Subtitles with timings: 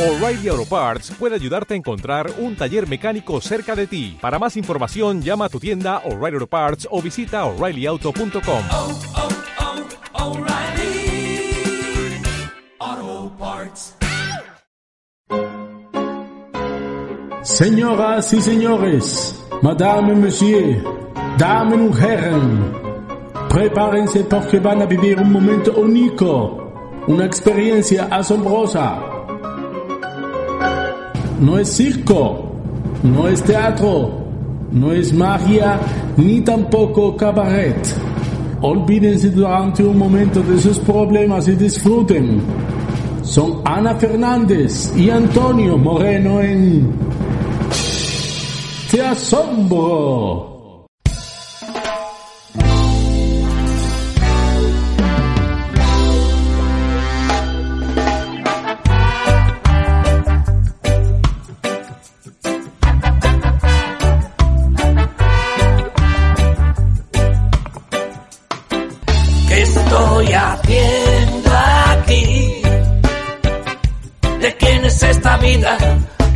[0.00, 4.16] O'Reilly Auto Parts puede ayudarte a encontrar un taller mecánico cerca de ti.
[4.18, 8.62] Para más información, llama a tu tienda O'Reilly Auto Parts o visita oreillyauto.com.
[8.72, 8.98] oh,
[12.88, 13.94] oh, Parts.
[17.42, 20.82] Señoras y señores, Madame y Monsieur,
[21.36, 22.72] dames y Herren,
[23.50, 26.72] prepárense porque van a vivir un momento único,
[27.06, 29.09] una experiencia asombrosa.
[31.40, 32.52] No es circo,
[33.02, 34.10] no es teatro,
[34.72, 35.80] no es magia,
[36.18, 37.78] ni tampoco cabaret.
[38.60, 42.42] Olvídense durante un momento de sus problemas y disfruten.
[43.22, 46.92] Son Ana Fernández y Antonio Moreno en
[48.90, 50.59] Te asombro.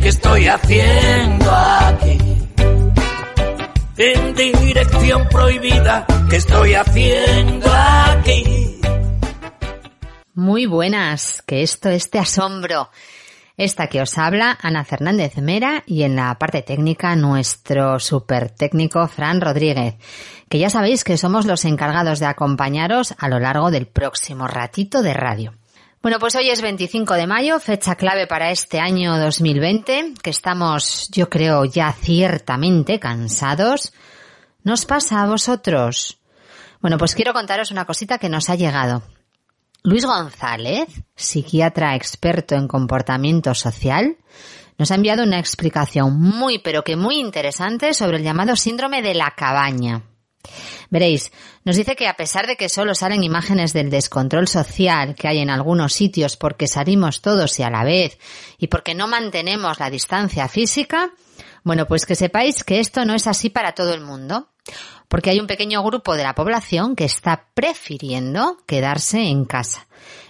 [0.01, 2.17] ¿Qué estoy haciendo aquí?
[3.97, 8.81] En dirección prohibida, ¿qué estoy haciendo aquí?
[10.33, 12.89] Muy buenas, que esto es Te Asombro.
[13.55, 19.07] Esta que os habla, Ana Fernández Mera, y en la parte técnica nuestro super técnico
[19.07, 19.95] Fran Rodríguez,
[20.49, 25.01] que ya sabéis que somos los encargados de acompañaros a lo largo del próximo ratito
[25.01, 25.53] de radio.
[26.05, 31.09] Bueno, pues hoy es 25 de mayo, fecha clave para este año 2020, que estamos,
[31.09, 33.91] yo creo, ya ciertamente cansados.
[34.61, 36.19] ¿Nos pasa a vosotros?
[36.79, 39.01] Bueno, pues quiero contaros una cosita que nos ha llegado.
[39.81, 44.15] Luis González, psiquiatra experto en comportamiento social,
[44.77, 49.15] nos ha enviado una explicación muy pero que muy interesante sobre el llamado síndrome de
[49.15, 50.03] la cabaña.
[50.89, 51.31] Veréis,
[51.63, 55.39] nos dice que a pesar de que solo salen imágenes del descontrol social que hay
[55.39, 58.17] en algunos sitios porque salimos todos y a la vez
[58.57, 61.11] y porque no mantenemos la distancia física,
[61.63, 64.49] bueno, pues que sepáis que esto no es así para todo el mundo,
[65.07, 69.87] porque hay un pequeño grupo de la población que está prefiriendo quedarse en casa.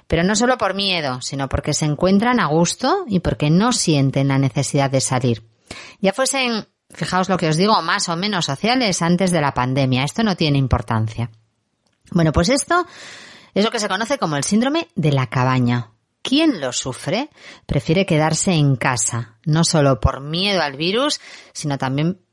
[0.07, 4.29] Pero no solo por miedo, sino porque se encuentran a gusto y porque no sienten
[4.29, 5.43] la necesidad de salir.
[5.99, 10.03] Ya fuesen, fijaos lo que os digo, más o menos sociales antes de la pandemia.
[10.03, 11.31] Esto no tiene importancia.
[12.11, 12.85] Bueno, pues esto
[13.53, 15.91] es lo que se conoce como el síndrome de la cabaña.
[16.21, 17.29] ¿Quién lo sufre?
[17.67, 21.19] Prefiere quedarse en casa, no solo por miedo al virus,
[21.53, 22.24] sino también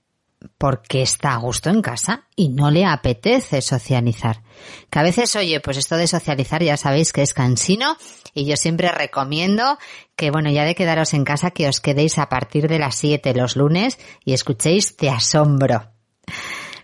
[0.58, 4.42] porque está a gusto en casa y no le apetece socializar.
[4.91, 7.97] Que a veces, oye, pues esto de socializar ya sabéis que es cansino
[8.34, 9.78] y yo siempre recomiendo
[10.16, 13.34] que, bueno, ya de quedaros en casa, que os quedéis a partir de las 7
[13.34, 15.92] los lunes y escuchéis Te Asombro.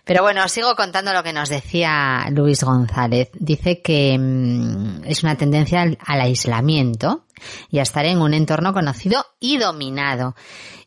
[0.09, 3.29] Pero bueno, os sigo contando lo que nos decía Luis González.
[3.35, 7.27] Dice que mmm, es una tendencia al aislamiento
[7.69, 10.35] y a estar en un entorno conocido y dominado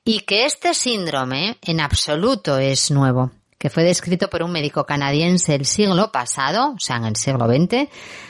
[0.05, 5.55] y que este síndrome en absoluto es nuevo, que fue descrito por un médico canadiense
[5.55, 7.89] el siglo pasado, o sea, en el siglo XX,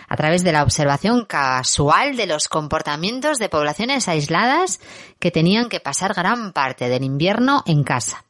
[0.08, 4.80] a través de la observación casual de los comportamientos de poblaciones aisladas
[5.18, 8.26] que tenían que pasar gran parte del invierno en casa.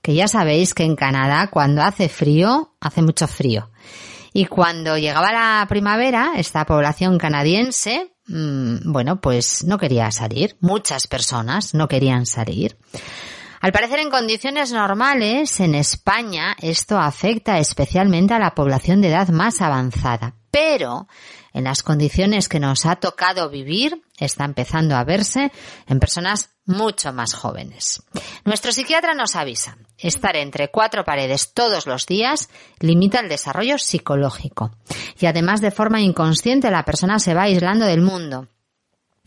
[0.00, 3.70] Que ya sabéis que en Canadá cuando hace frío, hace mucho frío.
[4.32, 10.56] Y cuando llegaba la primavera, esta población canadiense bueno, pues no quería salir.
[10.60, 12.76] Muchas personas no querían salir.
[13.60, 19.28] Al parecer, en condiciones normales, en España, esto afecta especialmente a la población de edad
[19.28, 20.34] más avanzada.
[20.50, 21.08] Pero,
[21.52, 25.52] en las condiciones que nos ha tocado vivir, está empezando a verse
[25.86, 28.02] en personas mucho más jóvenes.
[28.44, 32.50] Nuestro psiquiatra nos avisa, estar entre cuatro paredes todos los días
[32.80, 34.70] limita el desarrollo psicológico.
[35.18, 38.48] Y además de forma inconsciente la persona se va aislando del mundo.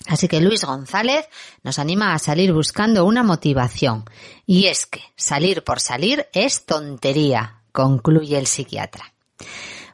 [0.08, 1.28] Así que Luis González
[1.64, 4.06] nos anima a salir buscando una motivación.
[4.45, 9.13] Y es que salir por salir es tontería, concluye el psiquiatra.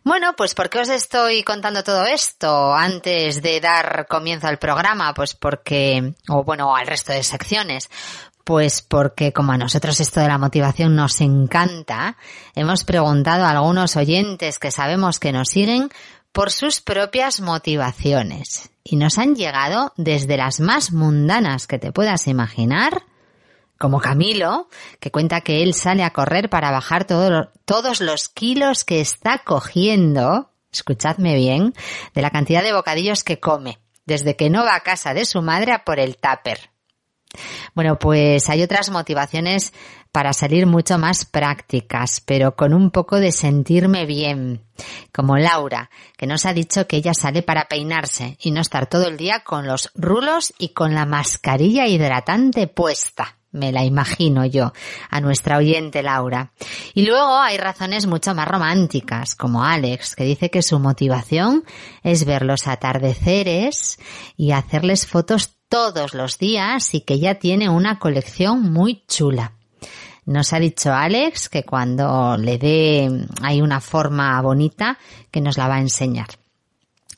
[0.07, 5.13] Bueno, pues ¿por qué os estoy contando todo esto antes de dar comienzo al programa?
[5.13, 7.89] Pues porque, o bueno, al resto de secciones.
[8.45, 12.15] Pues porque como a nosotros esto de la motivación nos encanta,
[12.55, 15.89] hemos preguntado a algunos oyentes que sabemos que nos siguen
[16.31, 18.69] por sus propias motivaciones.
[18.85, 23.03] Y nos han llegado desde las más mundanas que te puedas imaginar,
[23.77, 24.69] como Camilo,
[24.99, 29.39] que cuenta que él sale a correr para bajar todo, todos los kilos que está
[29.45, 31.73] cogiendo, escuchadme bien,
[32.13, 35.41] de la cantidad de bocadillos que come, desde que no va a casa de su
[35.41, 36.71] madre a por el tupper.
[37.75, 39.73] Bueno, pues hay otras motivaciones
[40.11, 44.65] para salir mucho más prácticas, pero con un poco de sentirme bien,
[45.13, 49.07] como Laura, que nos ha dicho que ella sale para peinarse y no estar todo
[49.07, 54.73] el día con los rulos y con la mascarilla hidratante puesta me la imagino yo,
[55.09, 56.51] a nuestra oyente Laura.
[56.93, 61.63] Y luego hay razones mucho más románticas, como Alex, que dice que su motivación
[62.03, 63.99] es ver los atardeceres
[64.37, 69.53] y hacerles fotos todos los días y que ya tiene una colección muy chula.
[70.25, 74.97] Nos ha dicho Alex que cuando le dé hay una forma bonita
[75.31, 76.27] que nos la va a enseñar.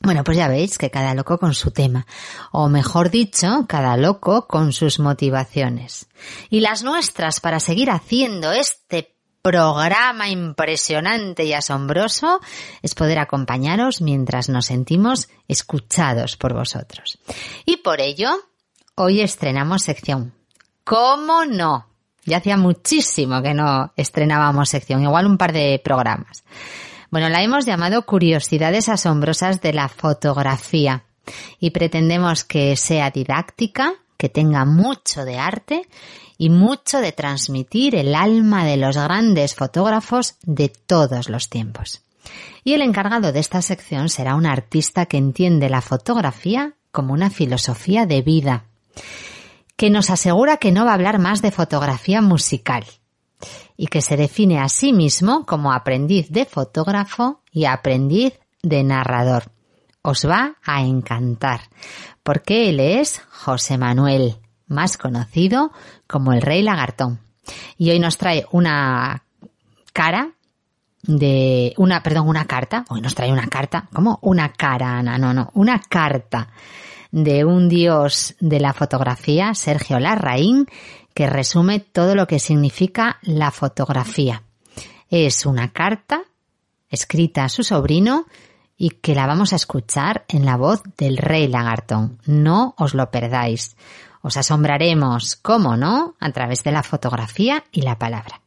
[0.02, 2.06] Bueno, pues ya veis que cada loco con su tema,
[2.52, 6.08] o mejor dicho, cada loco con sus motivaciones.
[6.48, 12.40] Y las nuestras para seguir haciendo este programa impresionante y asombroso
[12.80, 17.18] es poder acompañaros mientras nos sentimos escuchados por vosotros.
[17.66, 18.30] Y por ello,
[18.94, 20.32] hoy estrenamos sección.
[20.84, 21.86] ¿Cómo no?
[22.24, 26.42] Ya hacía muchísimo que no estrenábamos sección, igual un par de programas.
[27.10, 31.04] Bueno, la hemos llamado Curiosidades asombrosas de la fotografía
[31.58, 35.88] y pretendemos que sea didáctica, que tenga mucho de arte
[36.38, 42.02] y mucho de transmitir el alma de los grandes fotógrafos de todos los tiempos.
[42.62, 47.30] Y el encargado de esta sección será un artista que entiende la fotografía como una
[47.30, 48.66] filosofía de vida,
[49.76, 52.84] que nos asegura que no va a hablar más de fotografía musical,
[53.80, 59.44] y que se define a sí mismo como aprendiz de fotógrafo y aprendiz de narrador.
[60.02, 61.62] Os va a encantar,
[62.22, 64.36] porque él es José Manuel,
[64.66, 65.72] más conocido
[66.06, 67.20] como el Rey Lagartón.
[67.78, 69.24] Y hoy nos trae una
[69.94, 70.32] cara
[71.02, 72.84] de una, perdón, una carta.
[72.90, 73.88] Hoy nos trae una carta.
[73.94, 74.18] ¿Cómo?
[74.20, 75.16] Una cara, Ana.
[75.16, 75.52] No, no.
[75.54, 76.48] Una carta
[77.12, 80.66] de un dios de la fotografía, Sergio Larraín,
[81.20, 84.42] que resume todo lo que significa la fotografía.
[85.10, 86.22] Es una carta
[86.88, 88.24] escrita a su sobrino
[88.78, 92.22] y que la vamos a escuchar en la voz del rey lagartón.
[92.24, 93.76] No os lo perdáis.
[94.22, 98.40] Os asombraremos, cómo no, a través de la fotografía y la palabra.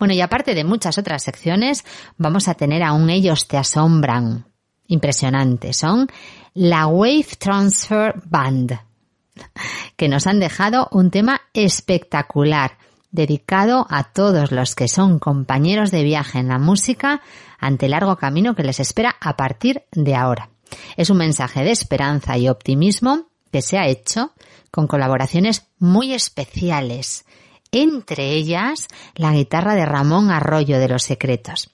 [0.00, 1.84] Bueno, y aparte de muchas otras secciones,
[2.16, 4.46] vamos a tener aún ellos te asombran.
[4.88, 5.72] Impresionante.
[5.72, 6.08] Son
[6.52, 8.91] la Wave Transfer Band
[9.96, 12.78] que nos han dejado un tema espectacular
[13.10, 17.20] dedicado a todos los que son compañeros de viaje en la música
[17.58, 20.50] ante el largo camino que les espera a partir de ahora.
[20.96, 24.32] Es un mensaje de esperanza y optimismo que se ha hecho
[24.70, 27.26] con colaboraciones muy especiales,
[27.70, 31.70] entre ellas la guitarra de Ramón Arroyo de Los Secretos.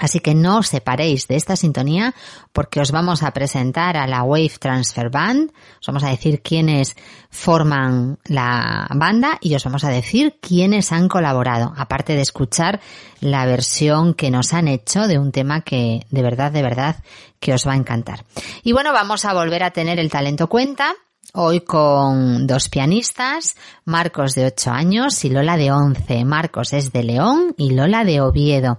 [0.00, 2.14] Así que no os separéis de esta sintonía
[2.52, 6.96] porque os vamos a presentar a la Wave Transfer Band, os vamos a decir quiénes
[7.30, 12.80] forman la banda y os vamos a decir quiénes han colaborado, aparte de escuchar
[13.20, 16.96] la versión que nos han hecho de un tema que de verdad, de verdad
[17.38, 18.24] que os va a encantar.
[18.64, 20.94] Y bueno, vamos a volver a tener el talento cuenta.
[21.36, 26.24] Hoy con dos pianistas, Marcos de 8 años y Lola de 11.
[26.24, 28.78] Marcos es de León y Lola de Oviedo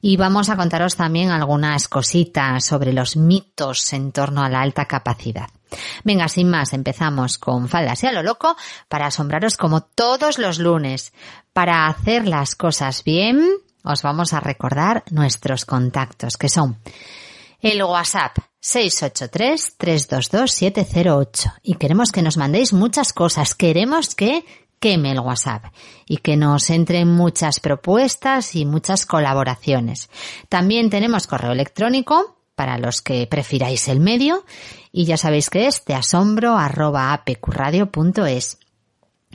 [0.00, 4.86] y vamos a contaros también algunas cositas sobre los mitos en torno a la alta
[4.86, 5.50] capacidad.
[6.02, 8.56] Venga, sin más, empezamos con faldas y a lo loco
[8.88, 11.12] para asombraros como todos los lunes.
[11.52, 13.46] Para hacer las cosas bien,
[13.84, 16.78] os vamos a recordar nuestros contactos, que son
[17.60, 21.54] el WhatsApp 683-322-708.
[21.62, 23.54] Y queremos que nos mandéis muchas cosas.
[23.54, 24.44] Queremos que
[24.80, 25.66] queme el WhatsApp
[26.06, 30.08] y que nos entren muchas propuestas y muchas colaboraciones.
[30.48, 34.44] También tenemos correo electrónico para los que prefiráis el medio
[34.90, 36.58] y ya sabéis que es asombro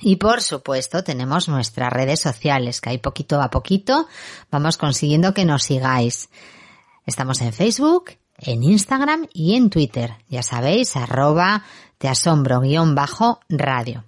[0.02, 4.08] Y por supuesto tenemos nuestras redes sociales que ahí poquito a poquito
[4.52, 6.30] vamos consiguiendo que nos sigáis.
[7.06, 10.16] Estamos en Facebook, en Instagram y en Twitter.
[10.28, 11.64] Ya sabéis, arroba
[11.98, 14.06] te asombro guion bajo radio.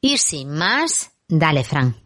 [0.00, 1.96] Y sin más, dale, Fran.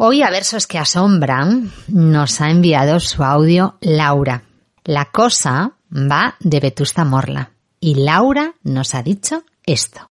[0.00, 4.44] Hoy a versos que asombran nos ha enviado su audio Laura.
[4.84, 7.50] La cosa va de Vetusta Morla.
[7.80, 10.08] Y Laura nos ha dicho esto.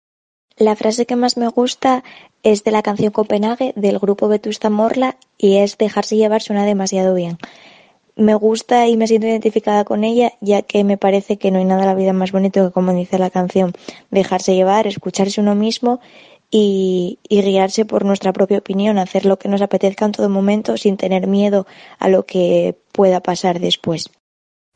[0.58, 2.03] La frase que más me gusta
[2.46, 7.16] es de la canción Copenhague del grupo Vetusta Morla y es dejarse llevar suena demasiado
[7.16, 7.40] bien.
[8.16, 11.66] Me gusta y me siento identificada con ella ya que me parece que no hay
[11.66, 13.74] nada en la vida más bonito que como dice la canción,
[14.12, 16.00] dejarse llevar, escucharse uno mismo
[16.52, 20.98] y, guiarse por nuestra propia opinión, hacer lo que nos apetezca en todo momento sin
[20.98, 21.66] tener miedo
[21.98, 24.12] a lo que pueda pasar después.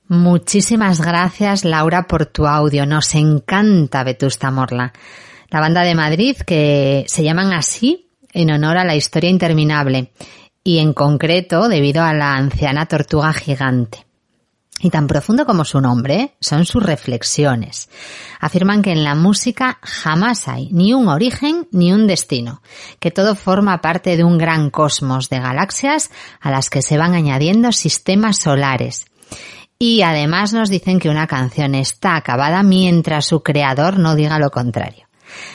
[0.07, 2.87] Muchísimas gracias Laura por tu audio.
[2.87, 4.91] Nos encanta Vetusta Morla.
[5.49, 10.11] La banda de Madrid que se llaman así en honor a la historia interminable
[10.63, 14.05] y en concreto debido a la anciana tortuga gigante.
[14.81, 17.89] Y tan profundo como su nombre son sus reflexiones.
[18.39, 22.61] Afirman que en la música jamás hay ni un origen ni un destino,
[22.99, 27.13] que todo forma parte de un gran cosmos de galaxias a las que se van
[27.13, 29.05] añadiendo sistemas solares.
[29.77, 34.49] Y además nos dicen que una canción está acabada mientras su creador no diga lo
[34.49, 35.08] contrario.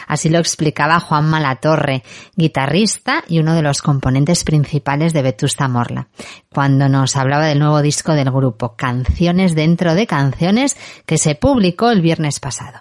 [0.07, 2.03] Así lo explicaba Juan Malatorre,
[2.37, 6.09] guitarrista y uno de los componentes principales de Vetusta Morla,
[6.53, 10.77] cuando nos hablaba del nuevo disco del grupo, Canciones dentro de Canciones,
[11.07, 12.81] que se publicó el viernes pasado.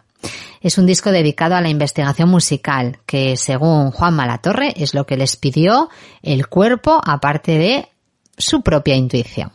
[0.62, 5.18] Es un disco dedicado a la investigación musical, que según Juan Malatorre es lo que
[5.18, 5.90] les pidió
[6.22, 7.90] el cuerpo, aparte de
[8.38, 9.52] su propia intuición.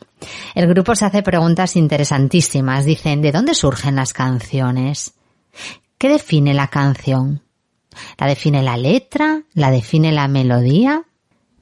[0.54, 2.84] El grupo se hace preguntas interesantísimas.
[2.84, 5.14] Dicen, ¿de dónde surgen las canciones?
[5.98, 7.42] ¿Qué define la canción?
[8.18, 9.42] ¿La define la letra?
[9.52, 11.02] ¿La define la melodía?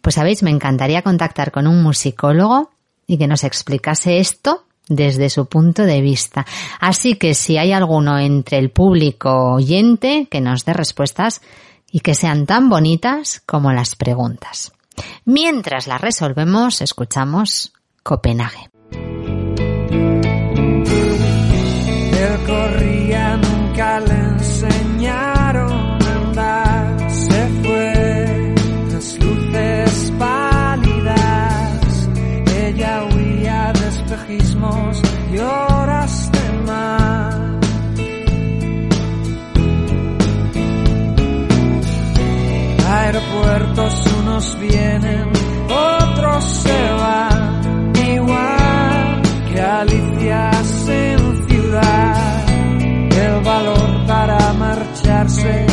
[0.02, 2.70] Pues sabéis, me encantaría contactar con un musicólogo
[3.06, 6.44] y que nos explicase esto desde su punto de vista.
[6.80, 11.40] Así que si hay alguno entre el público oyente que nos dé respuestas
[11.90, 14.72] y que sean tan bonitas como las preguntas.
[15.24, 18.70] Mientras las resolvemos, escuchamos Copenhague.
[44.36, 45.30] Unos vienen,
[45.70, 47.92] otros se van.
[48.06, 50.50] Igual que Alicia
[50.88, 52.46] en ciudad
[53.44, 55.65] valor para marcharse,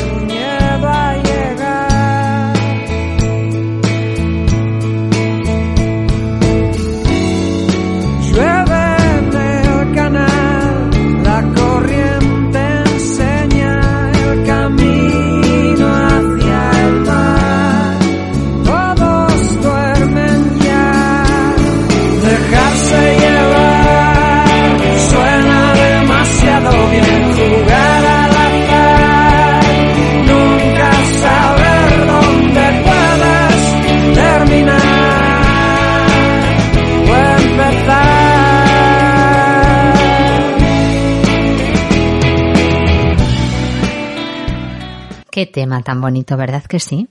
[45.33, 47.09] Qué tema tan bonito, ¿verdad que sí?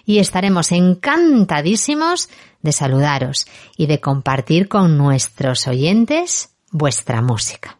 [0.06, 2.29] y estaremos encantadísimos
[2.62, 7.77] de saludaros y de compartir con nuestros oyentes vuestra música.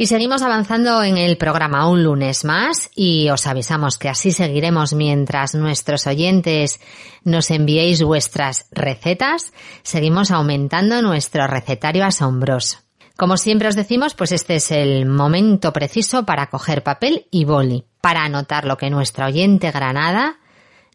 [0.00, 4.94] Y seguimos avanzando en el programa un lunes más y os avisamos que así seguiremos
[4.94, 6.80] mientras nuestros oyentes
[7.22, 9.52] nos enviéis vuestras recetas.
[9.82, 12.78] Seguimos aumentando nuestro recetario asombroso.
[13.18, 17.84] Como siempre os decimos, pues este es el momento preciso para coger papel y boli,
[18.00, 20.38] para anotar lo que nuestra oyente Granada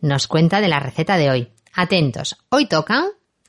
[0.01, 1.49] nos cuenta de la receta de hoy.
[1.75, 3.05] Atentos, hoy tocan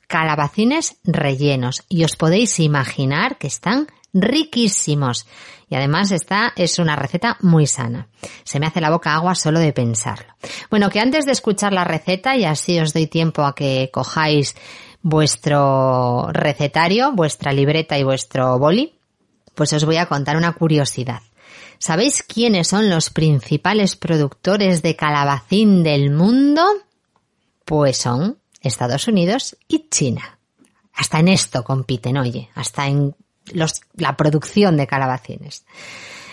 [0.07, 3.87] calabacines rellenos y os podéis imaginar que están
[4.21, 5.25] riquísimos.
[5.69, 8.07] Y además esta es una receta muy sana.
[8.43, 10.33] Se me hace la boca agua solo de pensarlo.
[10.69, 14.55] Bueno, que antes de escuchar la receta y así os doy tiempo a que cojáis
[15.01, 18.97] vuestro recetario, vuestra libreta y vuestro boli,
[19.55, 21.21] pues os voy a contar una curiosidad.
[21.79, 26.63] ¿Sabéis quiénes son los principales productores de calabacín del mundo?
[27.65, 30.39] Pues son Estados Unidos y China.
[30.93, 33.15] Hasta en esto compiten, oye, hasta en
[33.53, 35.65] los, la producción de calabacines.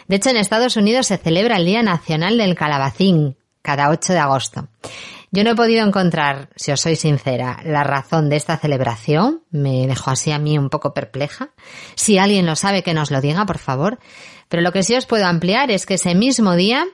[0.09, 4.19] De hecho, en Estados Unidos se celebra el Día Nacional del Calabacín cada 8 de
[4.19, 4.69] agosto.
[5.31, 9.43] Yo no he podido encontrar, si os soy sincera, la razón de esta celebración.
[9.51, 11.51] Me dejó así a mí un poco perpleja.
[11.97, 13.99] Si alguien lo sabe, que nos lo diga, por favor.
[14.49, 16.85] Pero lo que sí os puedo ampliar es que ese mismo día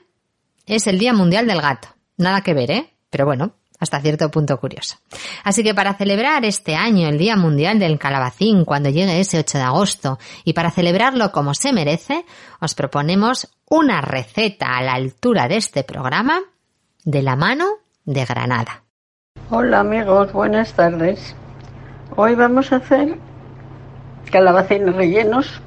[0.64, 1.88] es el Día Mundial del Gato.
[2.16, 2.94] Nada que ver, ¿eh?
[3.10, 4.96] Pero bueno, hasta cierto punto curioso.
[5.42, 9.58] Así que para celebrar este año el Día Mundial del Calabacín cuando llegue ese 8
[9.58, 12.24] de agosto y para celebrarlo como se merece,
[12.60, 16.38] os proponemos una receta a la altura de este programa
[17.04, 17.66] de la mano
[18.04, 18.84] de Granada.
[19.48, 21.34] Hola amigos, buenas tardes.
[22.16, 23.16] Hoy vamos a hacer
[24.30, 25.60] calabacines rellenos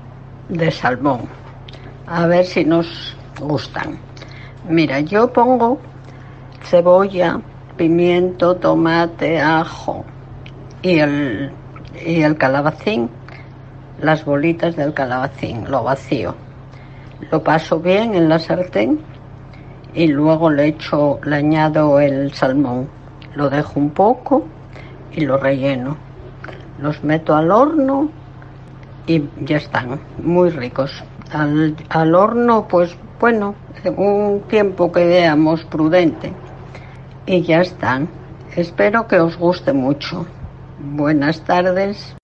[0.49, 1.27] de salmón.
[2.05, 3.97] A ver si nos gustan.
[4.67, 5.79] Mira, yo pongo
[6.63, 7.41] cebolla,
[7.77, 10.05] pimiento, tomate, ajo
[10.81, 11.51] y el,
[12.05, 13.09] y el calabacín,
[14.01, 16.35] las bolitas del calabacín, lo vacío.
[17.31, 18.99] Lo paso bien en la sartén
[19.93, 22.89] y luego le echo, le añado el salmón.
[23.35, 24.45] Lo dejo un poco
[25.11, 25.97] y lo relleno.
[26.79, 28.09] Los meto al horno
[29.07, 31.03] y ya están, muy ricos.
[31.31, 33.55] Al, al horno, pues bueno,
[33.95, 36.33] un tiempo que veamos prudente.
[37.25, 38.09] Y ya están.
[38.55, 40.25] Espero que os guste mucho.
[40.79, 42.15] Buenas tardes.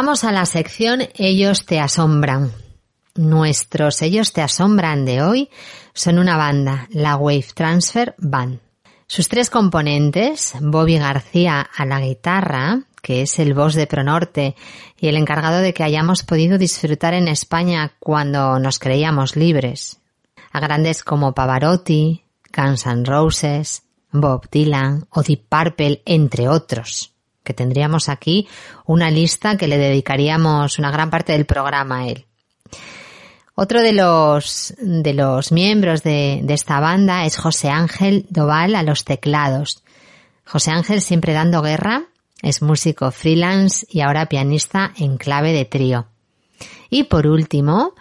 [0.00, 2.52] Llegamos a la sección Ellos te asombran.
[3.16, 5.50] Nuestros Ellos te asombran de hoy
[5.92, 8.60] son una banda, la Wave Transfer Band.
[9.06, 14.56] Sus tres componentes, Bobby García a la guitarra, que es el boss de Pronorte
[14.98, 20.00] y el encargado de que hayamos podido disfrutar en España cuando nos creíamos libres.
[20.50, 22.24] A grandes como Pavarotti,
[22.56, 23.82] Guns N' Roses,
[24.12, 27.09] Bob Dylan o Deep Purple, entre otros,
[27.44, 28.48] que tendríamos aquí
[28.86, 32.26] una lista que le dedicaríamos una gran parte del programa a él.
[33.54, 38.82] Otro de los, de los miembros de, de esta banda es José Ángel Doval a
[38.82, 39.82] los teclados.
[40.46, 42.04] José Ángel siempre dando guerra,
[42.42, 46.06] es músico freelance y ahora pianista en clave de trío.
[46.88, 47.94] Y por último,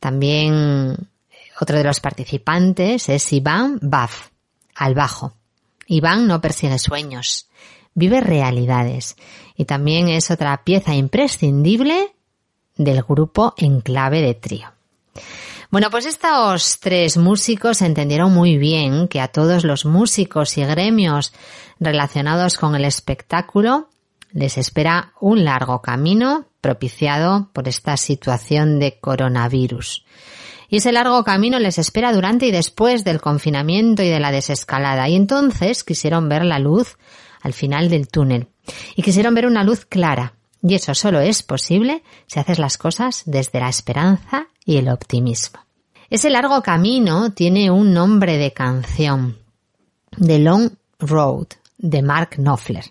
[0.00, 1.08] también
[1.60, 4.28] otro de los participantes es Iván Baf,
[4.74, 5.34] al bajo.
[5.86, 7.48] Iván no persigue sueños,
[7.94, 9.16] vive realidades
[9.56, 12.14] y también es otra pieza imprescindible
[12.76, 14.68] del grupo en clave de trío.
[15.70, 21.32] Bueno, pues estos tres músicos entendieron muy bien que a todos los músicos y gremios
[21.80, 23.88] relacionados con el espectáculo
[24.32, 30.04] les espera un largo camino propiciado por esta situación de coronavirus.
[30.68, 35.08] Y ese largo camino les espera durante y después del confinamiento y de la desescalada.
[35.08, 36.96] Y entonces quisieron ver la luz
[37.44, 38.48] al final del túnel.
[38.96, 40.34] Y quisieron ver una luz clara.
[40.62, 45.60] Y eso solo es posible si haces las cosas desde la esperanza y el optimismo.
[46.08, 49.38] Ese largo camino tiene un nombre de canción.
[50.18, 52.84] The Long Road, de Mark Knopfler.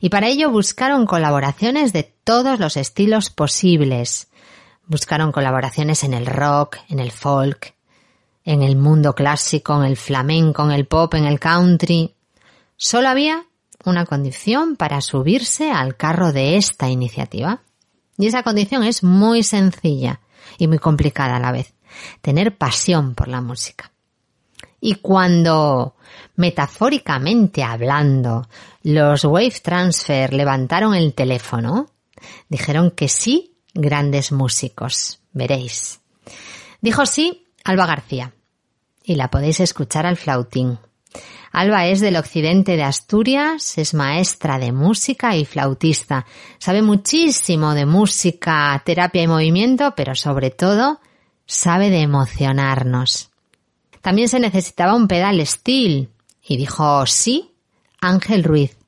[0.00, 4.28] Y para ello buscaron colaboraciones de todos los estilos posibles.
[4.86, 7.74] Buscaron colaboraciones en el rock, en el folk,
[8.44, 12.16] en el mundo clásico, en el flamenco, en el pop, en el country.
[12.76, 13.46] Solo había
[13.90, 17.62] una condición para subirse al carro de esta iniciativa.
[18.18, 20.20] Y esa condición es muy sencilla
[20.58, 21.74] y muy complicada a la vez.
[22.20, 23.90] Tener pasión por la música.
[24.80, 25.94] Y cuando,
[26.36, 28.48] metafóricamente hablando,
[28.82, 31.90] los Wave Transfer levantaron el teléfono,
[32.48, 35.20] dijeron que sí, grandes músicos.
[35.32, 36.00] Veréis.
[36.80, 38.32] Dijo sí Alba García.
[39.04, 40.78] Y la podéis escuchar al flautín.
[41.52, 46.24] Alba es del occidente de Asturias, es maestra de música y flautista.
[46.58, 50.98] Sabe muchísimo de música, terapia y movimiento, pero sobre todo
[51.44, 53.30] sabe de emocionarnos.
[54.00, 56.08] También se necesitaba un pedal steel
[56.42, 57.50] y dijo sí
[58.00, 58.78] Ángel Ruiz.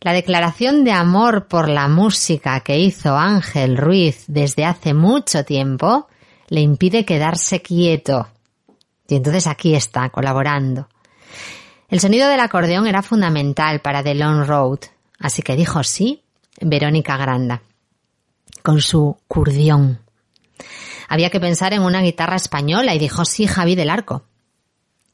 [0.00, 6.06] La declaración de amor por la música que hizo Ángel Ruiz desde hace mucho tiempo
[6.48, 8.28] le impide quedarse quieto.
[9.08, 10.88] Y entonces aquí está, colaborando.
[11.88, 14.80] El sonido del acordeón era fundamental para The Long Road,
[15.18, 16.22] así que dijo sí
[16.60, 17.62] Verónica Granda,
[18.62, 20.00] con su curdión.
[21.08, 24.24] Había que pensar en una guitarra española y dijo sí Javi del Arco.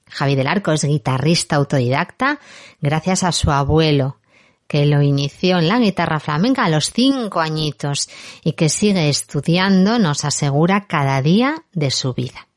[0.09, 2.39] Javi del Arco es guitarrista autodidacta
[2.81, 4.19] gracias a su abuelo,
[4.67, 8.09] que lo inició en la guitarra flamenca a los cinco añitos
[8.43, 12.49] y que sigue estudiando, nos asegura cada día de su vida.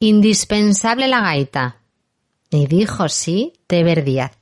[0.00, 1.81] Indispensable la gaita,
[2.52, 4.32] y dijo sí Teber Díaz.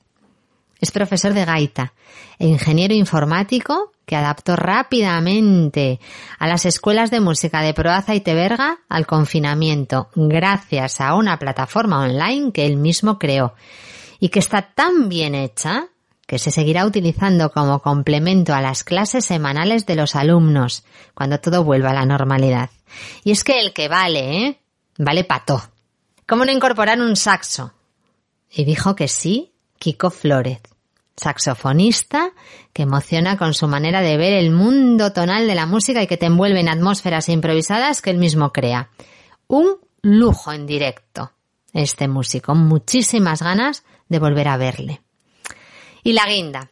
[0.81, 1.95] Es profesor de gaita
[2.39, 6.01] e ingeniero informático que adaptó rápidamente
[6.39, 12.01] a las escuelas de música de Proaza y Teberga al confinamiento gracias a una plataforma
[12.01, 13.55] online que él mismo creó
[14.19, 15.87] y que está tan bien hecha
[16.27, 21.65] que se seguirá utilizando como complemento a las clases semanales de los alumnos cuando todo
[21.65, 22.71] vuelva a la normalidad.
[23.25, 24.61] Y es que el que vale, ¿eh?
[24.99, 25.63] Vale pato.
[26.27, 27.73] ¿Cómo no incorporar un saxo?
[28.51, 30.63] Y dijo que sí, Kiko Flórez,
[31.17, 32.33] saxofonista
[32.73, 36.17] que emociona con su manera de ver el mundo tonal de la música y que
[36.17, 38.91] te envuelve en atmósferas improvisadas que él mismo crea.
[39.47, 41.33] Un lujo en directo,
[41.73, 45.03] este músico, muchísimas ganas de volver a verle.
[46.03, 46.71] Y la guinda,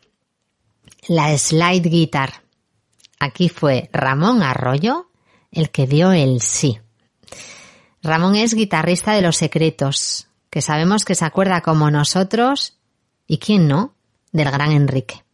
[1.06, 2.42] la slide guitar.
[3.20, 5.08] Aquí fue Ramón Arroyo
[5.50, 6.78] el que dio el sí.
[8.02, 12.78] Ramón es guitarrista de Los Secretos, que sabemos que se acuerda como nosotros,
[13.26, 13.94] y quién no,
[14.32, 15.24] del gran Enrique.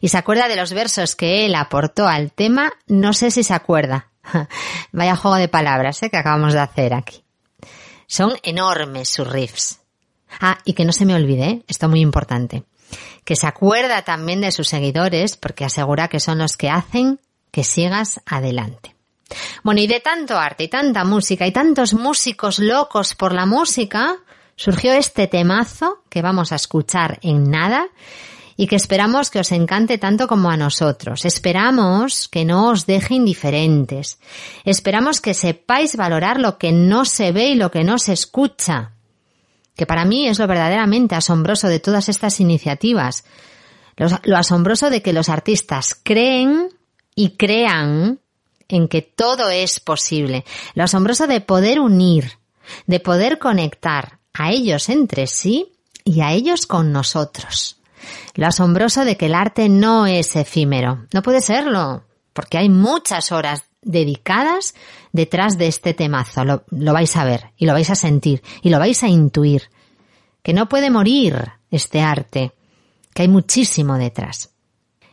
[0.00, 3.54] Y se acuerda de los versos que él aportó al tema, no sé si se
[3.54, 4.10] acuerda.
[4.92, 6.10] Vaya juego de palabras ¿eh?
[6.10, 7.22] que acabamos de hacer aquí.
[8.06, 9.80] Son enormes sus riffs.
[10.40, 11.64] Ah, y que no se me olvide, ¿eh?
[11.68, 12.64] esto es muy importante,
[13.24, 17.18] que se acuerda también de sus seguidores porque asegura que son los que hacen
[17.50, 18.94] que sigas adelante.
[19.62, 24.16] Bueno, y de tanto arte y tanta música y tantos músicos locos por la música,
[24.58, 27.86] surgió este temazo que vamos a escuchar en nada
[28.56, 31.24] y que esperamos que os encante tanto como a nosotros.
[31.24, 34.18] Esperamos que no os deje indiferentes.
[34.64, 38.94] Esperamos que sepáis valorar lo que no se ve y lo que no se escucha.
[39.76, 43.24] Que para mí es lo verdaderamente asombroso de todas estas iniciativas.
[43.96, 46.70] Lo, asombroso de que los artistas creen
[47.14, 48.18] y crean
[48.66, 50.44] en que todo es posible.
[50.74, 52.32] Lo asombroso de poder unir,
[52.88, 55.74] de poder conectar, a ellos entre sí
[56.04, 57.80] y a ellos con nosotros.
[58.34, 61.06] Lo asombroso de que el arte no es efímero.
[61.12, 64.74] No puede serlo, porque hay muchas horas dedicadas
[65.12, 66.44] detrás de este temazo.
[66.44, 69.70] Lo, lo, vais a ver y lo vais a sentir y lo vais a intuir.
[70.42, 72.52] Que no puede morir este arte,
[73.12, 74.50] que hay muchísimo detrás.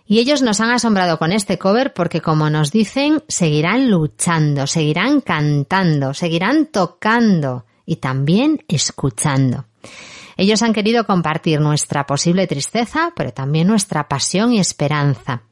[0.05, 5.19] Y ellos nos han asombrado con este cover porque, como nos dicen, seguirán luchando, seguirán
[5.19, 9.65] cantando, seguirán tocando, y también escuchando.
[10.37, 15.43] Ellos han querido compartir nuestra posible tristeza, pero también nuestra pasión y esperanza.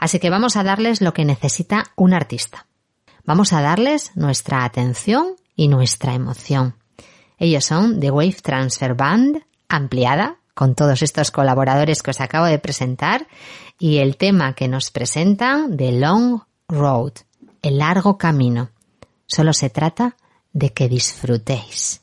[0.00, 2.66] Así que vamos a darles lo que necesita un artista.
[3.24, 6.74] Vamos a darles nuestra atención y nuestra emoción.
[7.38, 12.58] Ellos son The Wave Transfer Band, ampliada, con todos estos colaboradores que os acabo de
[12.58, 13.26] presentar,
[13.78, 17.12] y el tema que nos presentan, The Long Road,
[17.62, 18.70] el largo camino.
[19.26, 20.16] Solo se trata
[20.54, 22.00] de que disfrutéis.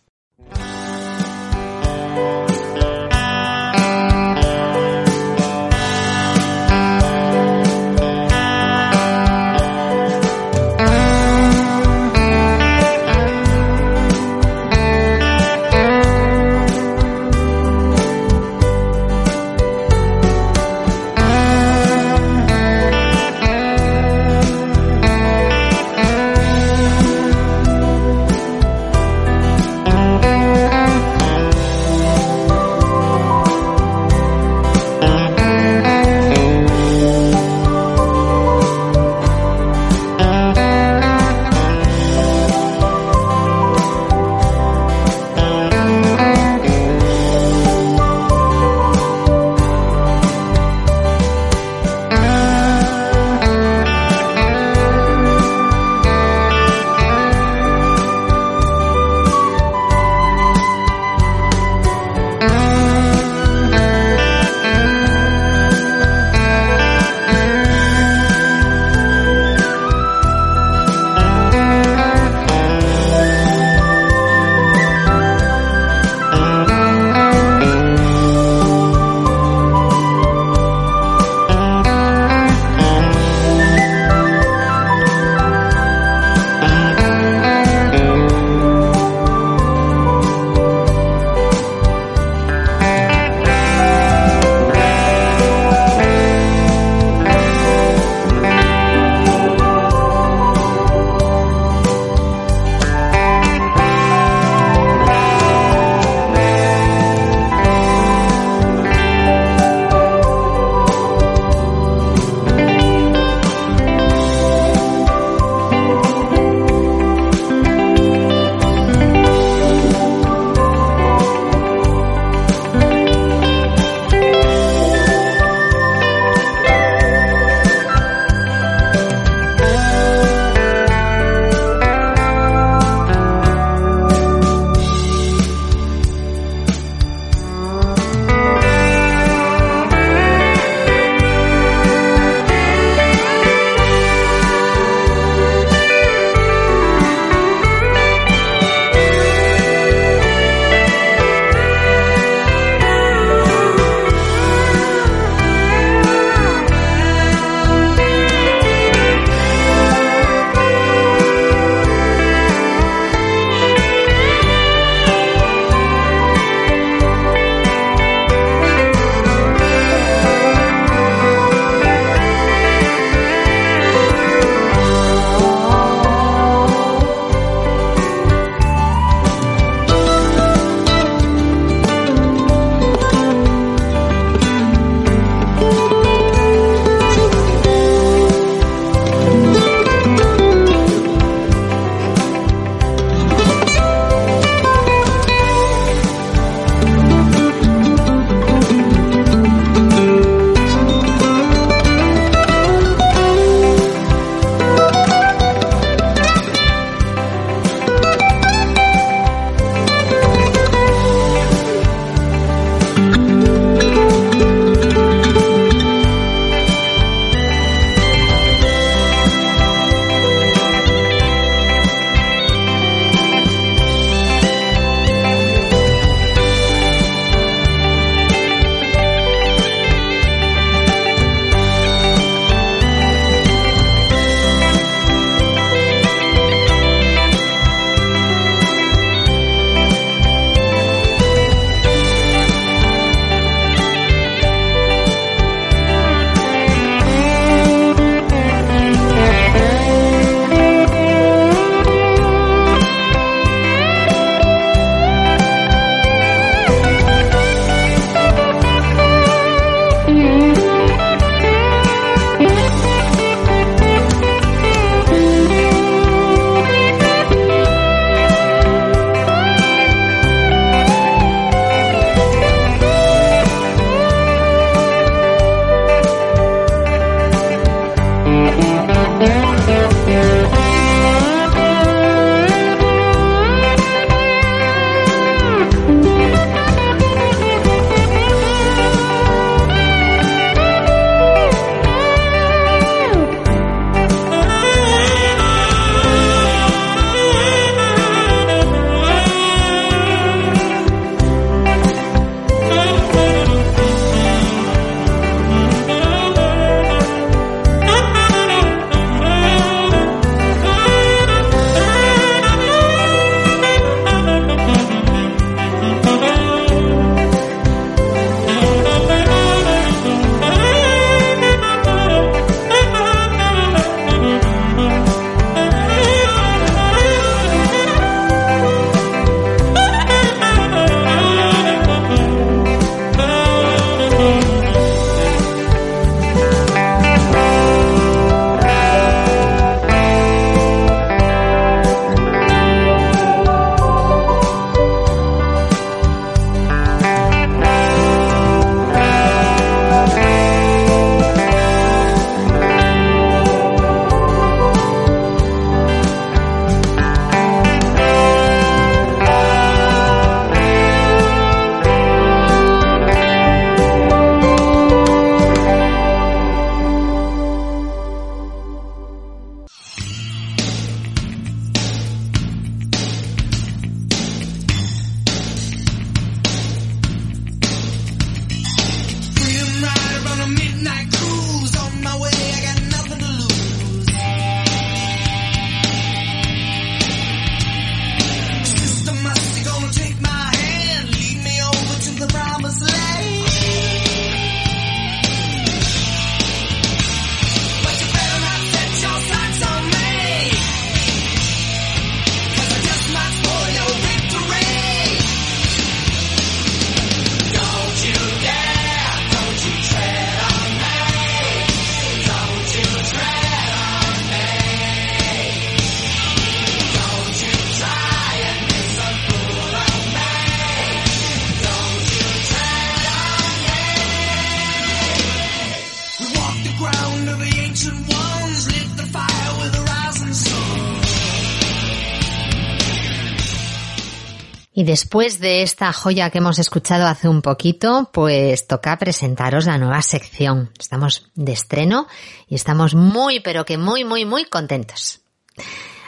[434.91, 440.01] Después de esta joya que hemos escuchado hace un poquito, pues toca presentaros la nueva
[440.01, 440.69] sección.
[440.77, 442.07] Estamos de estreno
[442.49, 445.21] y estamos muy, pero que muy, muy, muy contentos.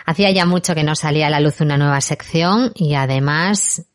[0.05, 3.85] Hacía ya mucho que no salía a la luz una nueva sección y además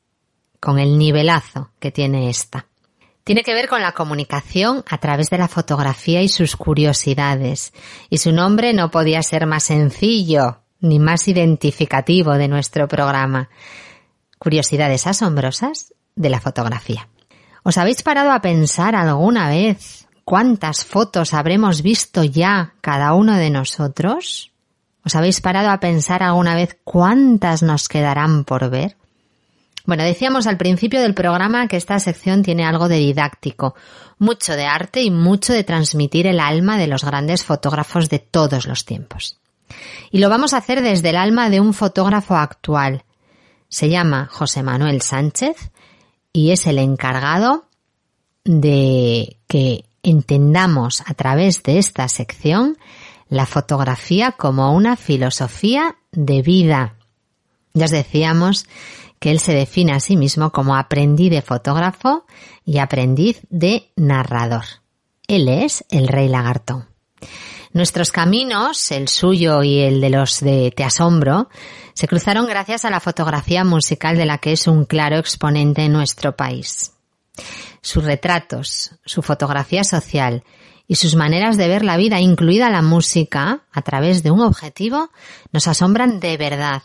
[0.59, 2.65] con el nivelazo que tiene esta.
[3.25, 7.75] Tiene que ver con la comunicación a través de la fotografía y sus curiosidades.
[8.09, 13.51] Y su nombre no podía ser más sencillo ni más identificativo de nuestro programa.
[14.39, 17.09] Curiosidades asombrosas de la fotografía.
[17.63, 23.51] ¿Os habéis parado a pensar alguna vez cuántas fotos habremos visto ya cada uno de
[23.51, 24.53] nosotros?
[25.05, 28.97] ¿Os habéis parado a pensar alguna vez cuántas nos quedarán por ver?
[29.87, 33.75] Bueno, decíamos al principio del programa que esta sección tiene algo de didáctico,
[34.19, 38.67] mucho de arte y mucho de transmitir el alma de los grandes fotógrafos de todos
[38.67, 39.41] los tiempos.
[40.11, 43.05] Y lo vamos a hacer desde el alma de un fotógrafo actual,
[43.69, 45.71] se llama José Manuel Sánchez
[46.33, 47.67] y es el encargado
[48.45, 52.79] de que entendamos a través de esta sección
[53.29, 56.95] la fotografía como una filosofía de vida.
[57.75, 58.67] Ya os decíamos
[59.19, 62.25] que él se define a sí mismo como aprendiz de fotógrafo
[62.65, 64.65] y aprendiz de narrador.
[65.27, 66.87] Él es el rey lagartón.
[67.73, 71.49] Nuestros caminos, el suyo y el de los de Te Asombro,
[71.95, 75.93] se cruzaron gracias a la fotografía musical de la que es un claro exponente en
[75.93, 76.93] nuestro país.
[77.83, 80.45] Sus retratos, su fotografía social
[80.87, 85.11] y sus maneras de ver la vida, incluida la música, a través de un objetivo,
[85.53, 86.83] nos asombran de verdad,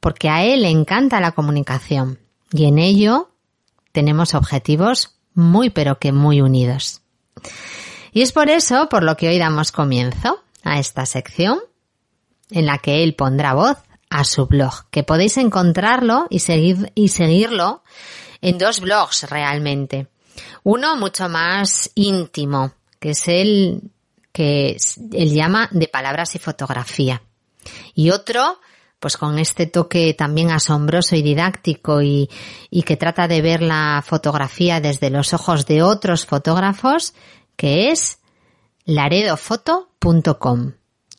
[0.00, 2.18] porque a él le encanta la comunicación
[2.52, 3.30] y en ello
[3.92, 7.02] tenemos objetivos muy pero que muy unidos.
[8.14, 11.58] Y es por eso por lo que hoy damos comienzo a esta sección
[12.50, 13.76] en la que él pondrá voz
[14.08, 17.82] a su blog, que podéis encontrarlo y, seguir, y seguirlo
[18.40, 20.06] en dos blogs realmente.
[20.62, 23.90] Uno mucho más íntimo, que es el
[24.30, 24.76] que
[25.12, 27.20] él llama de palabras y fotografía.
[27.94, 28.60] Y otro,
[29.00, 32.30] pues con este toque también asombroso y didáctico y,
[32.70, 37.14] y que trata de ver la fotografía desde los ojos de otros fotógrafos,
[37.56, 38.18] que es
[38.84, 40.72] laredofoto.com.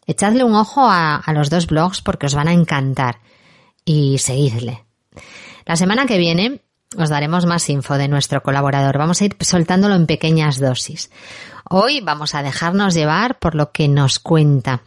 [0.08, 3.20] Echadle un ojo a, los dos blogs porque os van a encantar
[3.84, 4.86] y seguidle.
[5.66, 6.62] La semana que viene
[6.98, 8.98] os daremos más info de nuestro colaborador.
[8.98, 11.10] Vamos a ir soltándolo en pequeñas dosis.
[11.70, 14.84] Hoy vamos a dejarnos llevar por lo que nos cuenta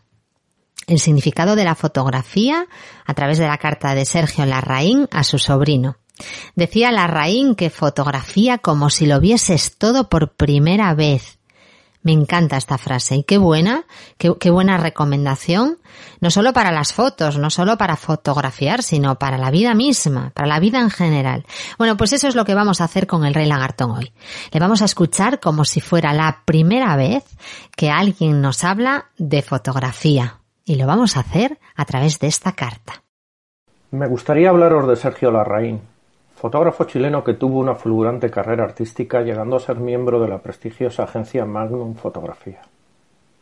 [0.87, 2.67] el significado de la fotografía
[3.05, 5.97] a través de la carta de Sergio Larraín a su sobrino.
[6.55, 11.38] Decía Larraín que fotografía como si lo vieses todo por primera vez
[12.09, 13.85] me encanta esta frase y qué buena,
[14.17, 15.77] qué, buena recomendación,
[16.23, 20.49] no solo para las fotos, no solo para fotografiar, sino para la vida misma, para
[20.49, 21.45] la vida en general.
[21.77, 24.11] Bueno, pues eso es lo que vamos a hacer con el Rey Lagartón hoy.
[24.53, 27.25] Le vamos a escuchar como si fuera la primera vez
[27.77, 32.53] que alguien nos habla de fotografía y lo vamos a hacer a través de esta
[32.53, 33.05] carta.
[33.91, 35.83] Me gustaría hablaros de Sergio Larraín,
[36.39, 41.03] fotógrafo chileno que tuvo una fulgurante carrera artística llegando a ser miembro de la prestigiosa
[41.03, 42.63] agencia Magnum Fotografía.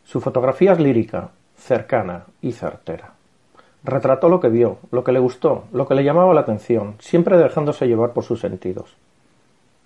[0.03, 1.29] Su fotografía es lírica,
[1.59, 3.13] cercana y certera.
[3.85, 7.37] Retrató lo que vio, lo que le gustó, lo que le llamaba la atención, siempre
[7.37, 8.97] dejándose llevar por sus sentidos.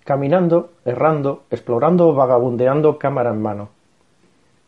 [0.05, 3.69] Caminando, errando, explorando o vagabundeando cámara en mano.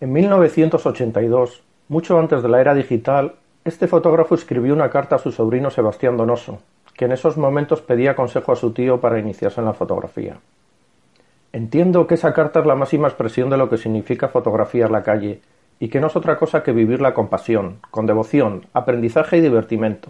[0.02, 5.32] En 1982, mucho antes de la era digital, este fotógrafo escribió una carta a su
[5.32, 6.60] sobrino Sebastián Donoso,
[6.94, 10.38] que en esos momentos pedía consejo a su tío para iniciarse en la fotografía.
[11.52, 15.42] Entiendo que esa carta es la máxima expresión de lo que significa fotografiar la calle
[15.80, 20.10] y que no es otra cosa que vivirla con pasión, con devoción, aprendizaje y divertimento.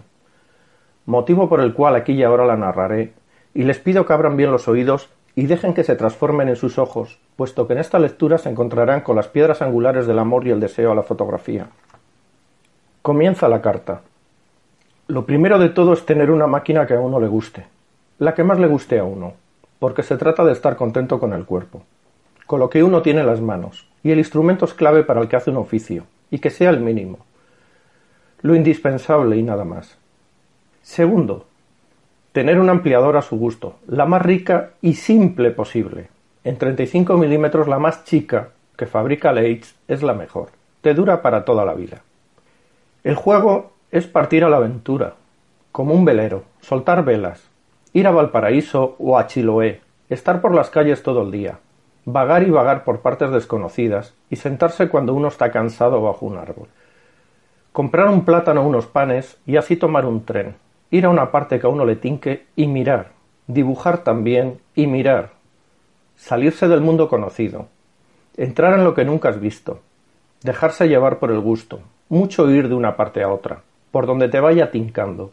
[1.06, 3.12] Motivo por el cual aquí y ahora la narraré,
[3.52, 6.78] y les pido que abran bien los oídos y dejen que se transformen en sus
[6.78, 10.50] ojos, puesto que en esta lectura se encontrarán con las piedras angulares del amor y
[10.50, 11.66] el deseo a la fotografía.
[13.02, 14.02] Comienza la carta.
[15.06, 17.66] Lo primero de todo es tener una máquina que a uno le guste,
[18.18, 19.34] la que más le guste a uno,
[19.78, 21.82] porque se trata de estar contento con el cuerpo,
[22.46, 25.28] con lo que uno tiene en las manos, y el instrumento es clave para el
[25.28, 27.18] que hace un oficio, y que sea el mínimo,
[28.40, 29.98] lo indispensable y nada más.
[30.80, 31.44] Segundo,
[32.32, 36.08] tener un ampliador a su gusto, la más rica y simple posible.
[36.44, 40.48] En 35 milímetros la más chica que fabrica Leitz es la mejor,
[40.80, 42.00] te dura para toda la vida.
[43.02, 45.14] El juego es partir a la aventura,
[45.70, 47.48] como un velero, soltar velas,
[47.92, 51.60] ir a Valparaíso o a Chiloé, estar por las calles todo el día,
[52.04, 56.66] vagar y vagar por partes desconocidas y sentarse cuando uno está cansado bajo un árbol.
[57.70, 60.56] Comprar un plátano unos panes y así tomar un tren,
[60.90, 63.12] ir a una parte que a uno le tinque y mirar,
[63.46, 65.34] dibujar también y mirar,
[66.16, 67.68] salirse del mundo conocido,
[68.36, 69.82] entrar en lo que nunca has visto,
[70.42, 71.78] dejarse llevar por el gusto,
[72.08, 73.62] mucho ir de una parte a otra,
[73.94, 75.30] por donde te vaya tincando.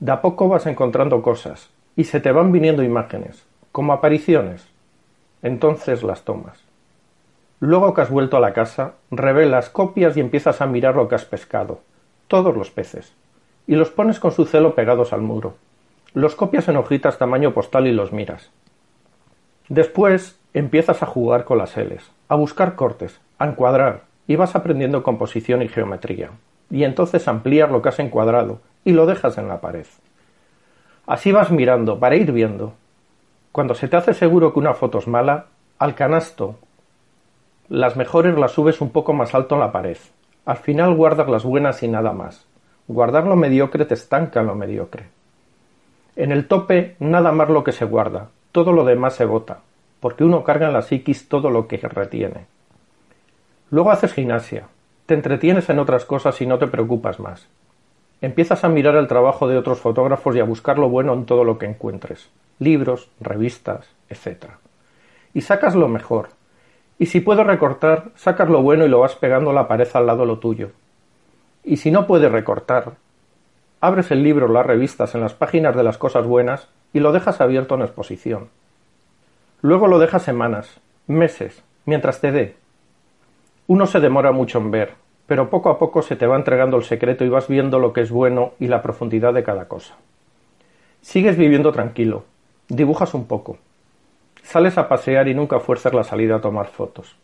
[0.00, 4.66] De a poco vas encontrando cosas y se te van viniendo imágenes, como apariciones.
[5.42, 6.58] Entonces las tomas.
[7.60, 11.14] Luego que has vuelto a la casa, revelas, copias y empiezas a mirar lo que
[11.14, 11.82] has pescado,
[12.26, 13.14] todos los peces,
[13.68, 15.54] y los pones con su celo pegados al muro.
[16.14, 18.50] Los copias en hojitas tamaño postal y los miras.
[19.68, 25.04] Después empiezas a jugar con las Ls, a buscar cortes, a encuadrar, y vas aprendiendo
[25.04, 26.30] composición y geometría.
[26.70, 29.86] Y entonces amplías lo que has encuadrado y lo dejas en la pared.
[31.06, 32.74] Así vas mirando, para ir viendo.
[33.52, 35.46] Cuando se te hace seguro que una foto es mala,
[35.78, 36.56] al canasto.
[37.68, 39.96] Las mejores las subes un poco más alto en la pared.
[40.44, 42.46] Al final guardas las buenas y nada más.
[42.88, 45.08] Guardar lo mediocre te estanca en lo mediocre.
[46.14, 49.60] En el tope, nada más lo que se guarda, todo lo demás se bota,
[50.00, 52.46] porque uno carga en la psiquis todo lo que retiene.
[53.70, 54.68] Luego haces gimnasia,
[55.06, 57.48] te entretienes en otras cosas y no te preocupas más.
[58.20, 61.44] Empiezas a mirar el trabajo de otros fotógrafos y a buscar lo bueno en todo
[61.44, 62.28] lo que encuentres,
[62.58, 64.46] libros, revistas, etc.
[65.32, 66.30] Y sacas lo mejor.
[66.98, 70.06] Y si puedes recortar, sacas lo bueno y lo vas pegando a la pared al
[70.06, 70.70] lado lo tuyo.
[71.62, 72.94] Y si no puedes recortar,
[73.80, 77.40] abres el libro las revistas en las páginas de las cosas buenas y lo dejas
[77.40, 78.48] abierto en exposición.
[79.60, 82.56] Luego lo dejas semanas, meses, mientras te dé.
[83.68, 84.94] Uno se demora mucho en ver,
[85.26, 88.00] pero poco a poco se te va entregando el secreto y vas viendo lo que
[88.00, 89.96] es bueno y la profundidad de cada cosa.
[91.00, 92.24] Sigues viviendo tranquilo,
[92.68, 93.58] dibujas un poco,
[94.42, 97.16] sales a pasear y nunca fuerzas la salida a tomar fotos,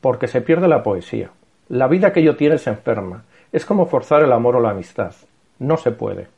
[0.00, 1.30] porque se pierde la poesía.
[1.68, 5.14] La vida que yo tienes enferma, es como forzar el amor o la amistad,
[5.58, 6.28] no se puede.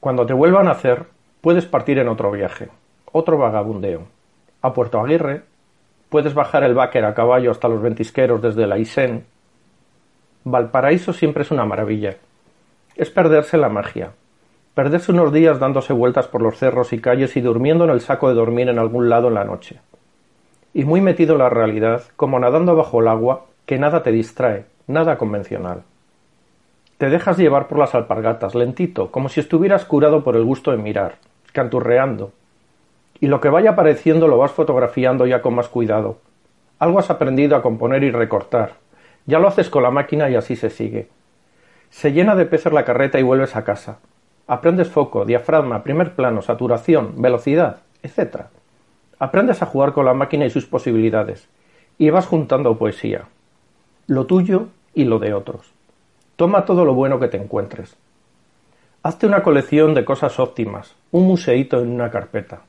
[0.00, 1.06] Cuando te vuelvan a hacer,
[1.40, 2.68] puedes partir en otro viaje,
[3.10, 4.02] otro vagabundeo,
[4.60, 5.42] a Puerto Aguirre,
[6.14, 9.24] puedes bajar el Báquer a caballo hasta los ventisqueros desde la Isen,
[10.44, 12.18] Valparaíso siempre es una maravilla.
[12.94, 14.12] Es perderse la magia.
[14.74, 18.28] Perderse unos días dándose vueltas por los cerros y calles y durmiendo en el saco
[18.28, 19.80] de dormir en algún lado en la noche.
[20.72, 24.66] Y muy metido en la realidad, como nadando bajo el agua, que nada te distrae,
[24.86, 25.82] nada convencional.
[26.96, 30.76] Te dejas llevar por las alpargatas, lentito, como si estuvieras curado por el gusto de
[30.76, 31.16] mirar,
[31.52, 32.30] canturreando.
[33.24, 36.18] Y lo que vaya apareciendo lo vas fotografiando ya con más cuidado.
[36.78, 38.74] Algo has aprendido a componer y recortar,
[39.24, 41.08] ya lo haces con la máquina y así se sigue.
[41.88, 43.96] Se llena de peces la carreta y vuelves a casa.
[44.46, 48.42] Aprendes foco, diafragma, primer plano, saturación, velocidad, etc.
[49.18, 51.48] Aprendes a jugar con la máquina y sus posibilidades.
[51.96, 53.22] Y vas juntando poesía.
[54.06, 55.72] Lo tuyo y lo de otros.
[56.36, 57.96] Toma todo lo bueno que te encuentres.
[59.02, 62.64] Hazte una colección de cosas óptimas, un museíto en una carpeta.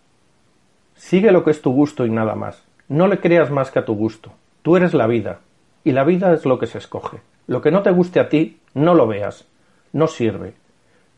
[1.06, 2.64] Sigue lo que es tu gusto y nada más.
[2.88, 4.32] No le creas más que a tu gusto.
[4.64, 5.38] Tú eres la vida,
[5.84, 7.20] y la vida es lo que se escoge.
[7.46, 9.48] Lo que no te guste a ti, no lo veas.
[9.94, 10.56] No sirve.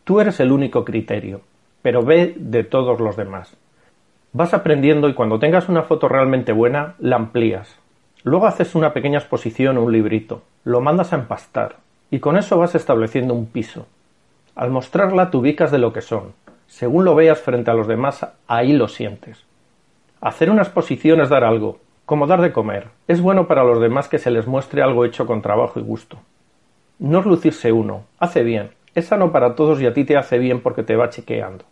[0.03, 1.39] Tú eres el único criterio,
[1.81, 3.55] pero ve de todos los demás.
[4.33, 7.79] Vas aprendiendo y cuando tengas una foto realmente buena, la amplías.
[8.23, 11.77] Luego haces una pequeña exposición o un librito, lo mandas a empastar,
[12.11, 13.87] y con eso vas estableciendo un piso.
[14.53, 16.33] Al mostrarla te ubicas de lo que son.
[16.67, 19.46] Según lo veas frente a los demás, ahí lo sientes.
[20.19, 22.87] Hacer una exposición es dar algo, como dar de comer.
[23.07, 26.17] Es bueno para los demás que se les muestre algo hecho con trabajo y gusto.
[26.97, 28.71] No es lucirse uno, hace bien.
[28.95, 31.65] Es sano para todos y a ti te hace bien porque te va chequeando.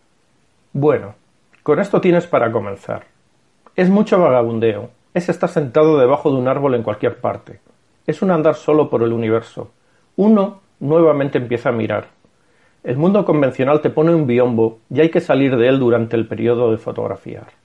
[0.73, 1.15] Bueno,
[1.63, 3.05] con esto tienes para comenzar.
[3.75, 7.61] Es mucho vagabundeo, es estar sentado debajo de un árbol en cualquier parte.
[8.05, 9.71] Es un andar solo por el universo.
[10.17, 12.09] Uno nuevamente empieza a mirar.
[12.83, 16.27] El mundo convencional te pone un biombo y hay que salir de él durante el
[16.27, 17.64] periodo de fotografiar.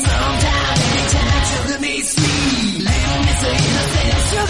[0.00, 2.80] Sometimes it takes to me sweet.
[2.80, 3.48] Little Mr.
[3.52, 4.44] Innocent, show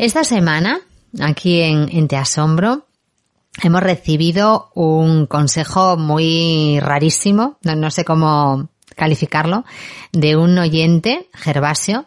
[0.00, 0.80] Esta semana,
[1.20, 2.86] aquí en, en Te Asombro,
[3.62, 9.66] hemos recibido un consejo muy rarísimo, no, no sé cómo calificarlo,
[10.12, 12.06] de un oyente, Gervasio,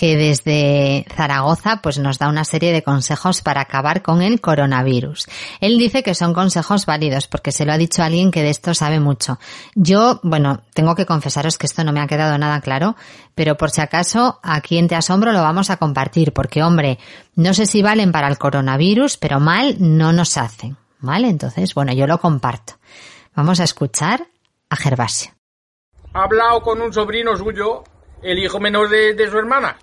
[0.00, 5.26] que desde Zaragoza pues nos da una serie de consejos para acabar con el coronavirus.
[5.60, 8.72] Él dice que son consejos válidos porque se lo ha dicho alguien que de esto
[8.72, 9.38] sabe mucho.
[9.74, 12.96] Yo, bueno, tengo que confesaros que esto no me ha quedado nada claro,
[13.34, 16.98] pero por si acaso aquí en Te Asombro lo vamos a compartir porque, hombre,
[17.34, 20.78] no sé si valen para el coronavirus, pero mal no nos hacen.
[21.00, 21.28] ¿Vale?
[21.28, 22.78] Entonces, bueno, yo lo comparto.
[23.36, 24.28] Vamos a escuchar
[24.70, 25.32] a Gervasio.
[26.14, 27.84] ha hablado con un sobrino suyo,
[28.22, 29.76] el hijo menor de su hermana,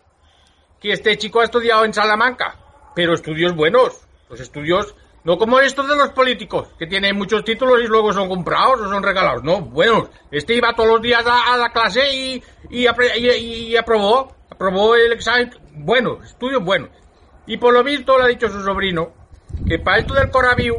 [0.79, 2.55] que este chico ha estudiado en Salamanca,
[2.95, 4.95] pero estudios buenos, los estudios
[5.27, 8.89] no como estos de los políticos, que tienen muchos títulos y luego son comprados o
[8.89, 10.09] son regalados, no, buenos.
[10.31, 16.19] Este iba todos los días a, la clase y, y, aprobó, aprobó el examen, bueno,
[16.23, 16.91] estudios buenos.
[17.45, 19.11] Y por lo visto le ha dicho su sobrino
[19.67, 20.77] que para esto del coronavirus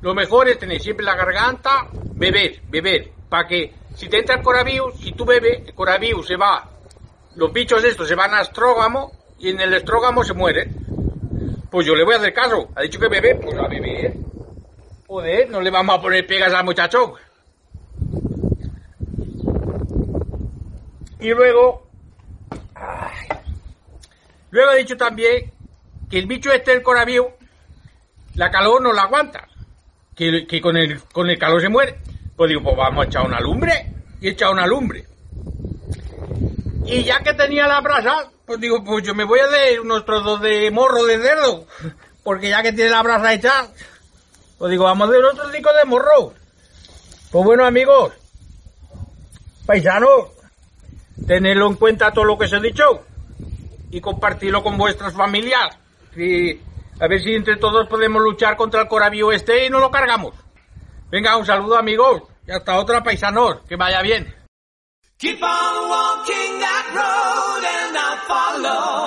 [0.00, 4.42] lo mejor es tener siempre la garganta, beber, beber, para que si te entra el
[4.42, 6.70] coronavirus y tú bebes, el coronavirus se va,
[7.36, 10.74] los bichos estos se van a estrógamo y en el estrógamo se mueren.
[11.70, 14.14] Pues yo le voy a hacer caso, ha dicho que bebe, pues a beber.
[15.06, 17.14] Joder, no le vamos a poner pegas al muchacho.
[21.20, 21.88] Y luego,
[24.50, 25.50] luego ha dicho también
[26.10, 27.26] que el bicho este del coronavirus,
[28.34, 29.48] la calor no la aguanta
[30.14, 31.98] que, que con, el, con el calor se muere.
[32.36, 33.92] Pues digo, pues vamos a echar una lumbre.
[34.20, 35.04] Y he una lumbre.
[36.86, 40.04] Y ya que tenía la brasa, pues digo, pues yo me voy a hacer unos
[40.04, 41.66] trozos de morro de cerdo.
[42.22, 43.68] Porque ya que tiene la brasa hecha,
[44.58, 46.34] pues digo, vamos a hacer otro trocico de morro.
[47.30, 48.12] Pues bueno, amigos,
[49.66, 50.28] paisanos,
[51.26, 53.04] tenedlo en cuenta todo lo que os he dicho.
[53.90, 55.76] Y compartirlo con vuestras familias.
[56.16, 56.60] Y
[57.00, 60.34] a ver si entre todos podemos luchar contra el coronavirus este y no lo cargamos.
[61.10, 62.22] Venga, un saludo amigos.
[62.46, 63.60] Y hasta otra paisanos.
[63.68, 64.34] Que vaya bien.
[66.98, 69.04] Road and I'll follow.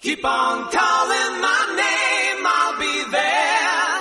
[0.00, 4.00] Keep on calling my name, I'll be there.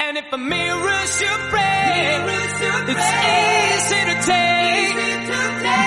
[0.00, 4.94] And if a mirror should break, it's easy to take.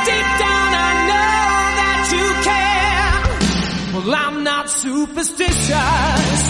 [0.07, 1.41] Deep down I know
[1.79, 4.03] that you care.
[4.03, 6.43] Well, I'm not superstitious.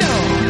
[0.00, 0.41] No.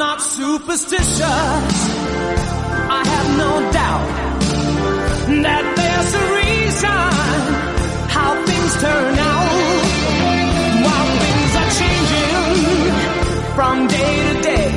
[0.00, 1.18] I'm not superstitious.
[1.20, 4.08] I have no doubt
[5.42, 7.10] that there's a reason
[8.06, 9.58] how things turn out.
[10.84, 12.54] While things are changing
[13.56, 14.70] from day to day.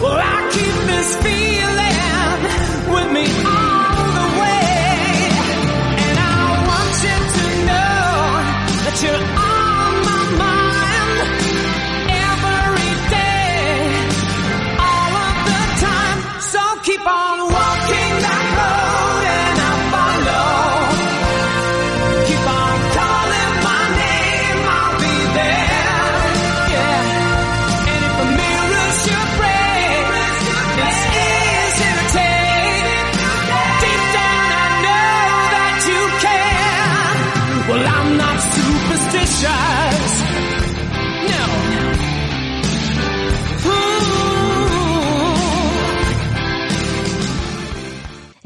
[0.00, 3.59] Well, I keep this feeling with me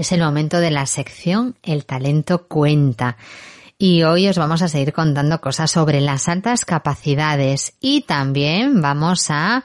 [0.04, 3.16] Es el momento de la sección El talento cuenta.
[3.78, 9.30] Y hoy os vamos a seguir contando cosas sobre las altas capacidades y también vamos
[9.30, 9.64] a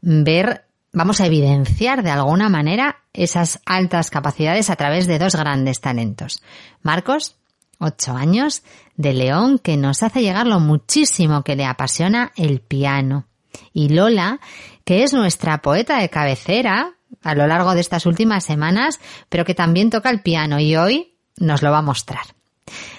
[0.00, 5.80] ver, vamos a evidenciar de alguna manera esas altas capacidades a través de dos grandes
[5.80, 6.40] talentos.
[6.82, 7.34] Marcos,
[7.80, 8.62] ocho años,
[8.94, 13.26] de León, que nos hace llegar lo muchísimo que le apasiona el piano.
[13.72, 14.38] Y Lola,
[14.84, 19.54] que es nuestra poeta de cabecera a lo largo de estas últimas semanas, pero que
[19.54, 22.22] también toca el piano y hoy nos lo va a mostrar.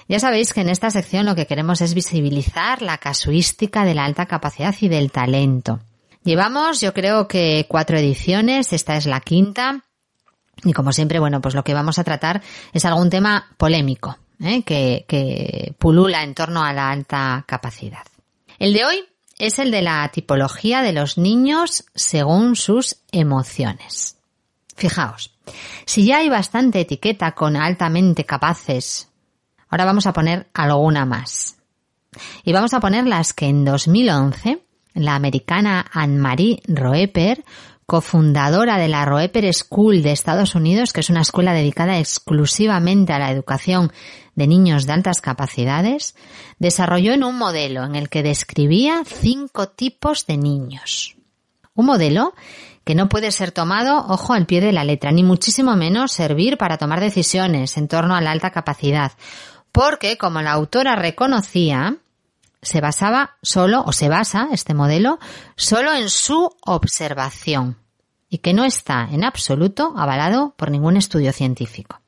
[0.08, 4.06] Ya sabéis que en esta sección lo que queremos es visibilizar la casuística de la
[4.06, 5.80] alta capacidad y del talento.
[6.24, 9.84] Llevamos, yo creo que cuatro ediciones, esta es la quinta,
[10.64, 12.42] y como siempre, bueno, pues lo que vamos a tratar
[12.74, 14.64] es algún tema polémico, ¿eh?
[14.64, 18.06] que, que pulula en torno a la alta capacidad.
[18.60, 19.04] El de hoy
[19.42, 24.18] es el de la tipología de los niños según sus emociones.
[24.76, 25.36] Fijaos,
[25.86, 29.10] Si ya hay bastante etiqueta con altamente capaces,
[29.68, 31.58] ahora vamos a poner alguna más.
[32.44, 34.64] Y vamos a poner las que en 2011
[34.94, 37.44] la americana Anne-Marie Roeper,
[37.92, 43.20] cofundadora de la Roeper School de Estados Unidos, que es una escuela dedicada exclusivamente a
[43.20, 43.92] la educación
[44.34, 46.16] de niños de altas capacidades,
[46.58, 51.18] desarrolló en un modelo en el que describía cinco tipos de niños.
[51.74, 52.34] Un modelo
[52.86, 56.58] que no puede ser tomado, ojo, al pie de la letra, ni muchísimo menos servir
[56.58, 59.12] para tomar decisiones en torno a la alta capacidad,
[59.74, 61.98] porque, como la autora reconocía,
[62.62, 65.20] se basaba solo, o se basa este modelo,
[65.58, 67.81] solo en su observación
[68.32, 72.00] y que no está en absoluto avalado por ningún estudio científico.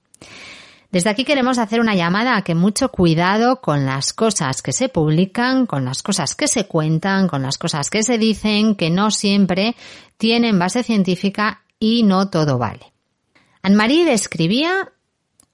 [0.90, 4.90] Desde aquí queremos hacer una llamada a que mucho cuidado con las cosas que se
[4.90, 9.12] publican, con las cosas que se cuentan, con las cosas que se dicen, que no
[9.12, 9.76] siempre
[10.18, 12.94] tienen base científica y no todo vale.
[13.62, 14.94] Anne-Marie describía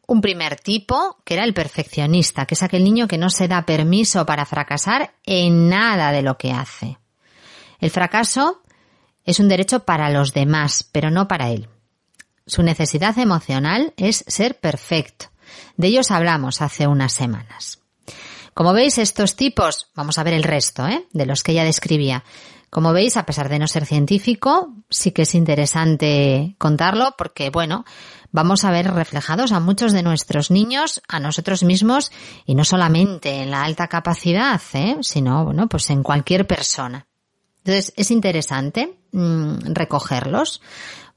[0.06, 3.66] un primer tipo, que era el perfeccionista, que es aquel niño que no se da
[3.66, 6.98] permiso para fracasar en nada de lo que hace.
[7.80, 8.62] El fracaso
[9.30, 11.70] es un derecho para los demás, pero no para él.
[12.48, 15.28] Su necesidad emocional es ser perfecto.
[15.78, 17.80] De ellos hablamos hace unas semanas.
[18.56, 21.06] Como veis, estos tipos, vamos a ver el resto, ¿eh?
[21.14, 22.24] de los que ella describía.
[22.72, 27.86] Como veis, a pesar de no ser científico, sí que es interesante contarlo porque, bueno,
[28.32, 32.12] vamos a ver reflejados a muchos de nuestros niños, a nosotros mismos,
[32.46, 34.98] y no solamente en la alta capacidad, ¿eh?
[35.02, 37.08] sino, bueno, pues en cualquier persona.
[37.60, 40.62] Entonces, es interesante mm, recogerlos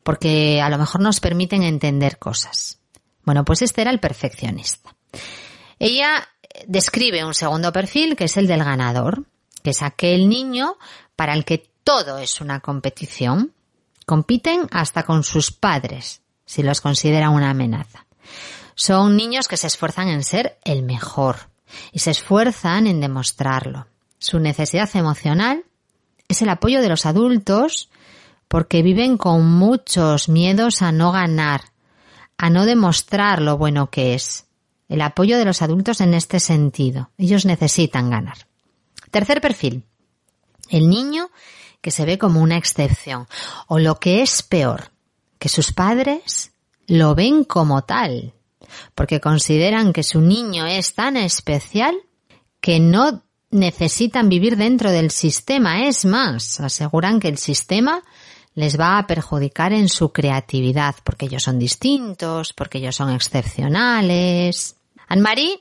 [0.03, 2.79] porque a lo mejor nos permiten entender cosas.
[3.25, 4.95] Bueno, pues este era el perfeccionista.
[5.79, 6.29] Ella
[6.67, 9.25] describe un segundo perfil que es el del ganador,
[9.63, 10.77] que es aquel niño
[11.17, 13.53] para el que todo es una competición.
[14.07, 18.07] Compiten hasta con sus padres, si los considera una amenaza.
[18.75, 21.51] Son niños que se esfuerzan en ser el mejor
[21.93, 23.87] y se esfuerzan en demostrarlo.
[24.19, 25.65] Su necesidad emocional
[26.29, 27.91] es el apoyo de los adultos
[28.49, 31.73] porque viven con muchos miedos a no ganar,
[32.37, 34.47] a no demostrar lo bueno que es.
[34.89, 37.11] El apoyo de los adultos en este sentido.
[37.17, 38.47] Ellos necesitan ganar.
[39.11, 39.85] Tercer perfil.
[40.69, 41.31] El niño
[41.81, 43.27] que se ve como una excepción.
[43.69, 44.91] O lo que es peor,
[45.39, 46.53] que sus padres
[46.87, 48.35] lo ven como tal.
[48.95, 51.95] Porque consideran que su niño es tan especial
[52.61, 53.22] que no
[53.53, 55.87] necesitan vivir dentro del sistema.
[55.87, 58.03] Es más, aseguran que el sistema
[58.55, 64.77] les va a perjudicar en su creatividad, porque ellos son distintos, porque ellos son excepcionales.
[65.09, 65.61] Anne-Marie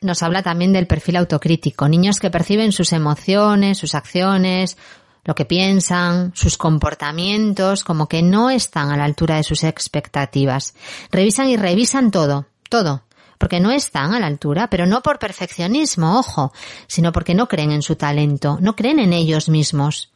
[0.00, 4.76] nos habla también del perfil autocrítico, niños que perciben sus emociones, sus acciones,
[5.24, 10.74] lo que piensan, sus comportamientos, como que no están a la altura de sus expectativas.
[11.10, 13.04] Revisan y revisan todo, todo,
[13.44, 16.54] porque no están a la altura, pero no por perfeccionismo, ojo,
[16.86, 20.14] sino porque no creen en su talento, no creen en ellos mismos.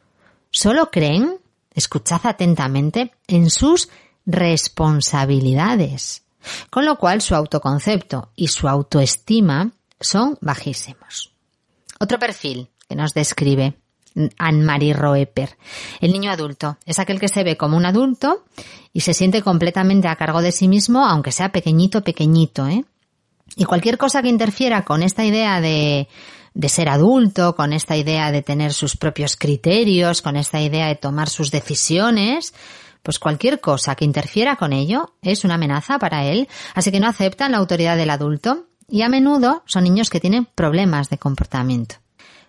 [0.50, 1.36] Solo creen
[1.74, 3.90] escuchad atentamente, en sus
[4.24, 6.22] responsabilidades.
[6.70, 11.34] Con lo cual su autoconcepto y su autoestima son bajísimos.
[12.00, 13.74] Otro perfil que nos describe
[14.38, 15.58] Anne-Marie Roeper.
[16.00, 18.46] El niño adulto es aquel que se ve como un adulto
[18.94, 22.86] y se siente completamente a cargo de sí mismo, aunque sea pequeñito, pequeñito, ¿eh?
[23.58, 26.06] Y cualquier cosa que interfiera con esta idea de
[26.68, 31.28] ser adulto, con esta idea de tener sus propios criterios, con esta idea de tomar
[31.28, 32.54] sus decisiones,
[33.02, 37.08] pues cualquier cosa que interfiera con ello es una amenaza para él, así que no
[37.08, 41.96] aceptan la autoridad del adulto y a menudo son niños que tienen problemas de comportamiento.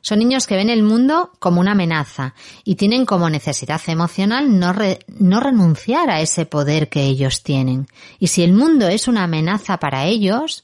[0.02, 4.76] Son niños que ven el mundo como una amenaza y tienen como necesidad emocional no,
[5.08, 7.88] no renunciar a ese poder que ellos tienen.
[8.20, 10.64] Y si el mundo es una amenaza para ellos,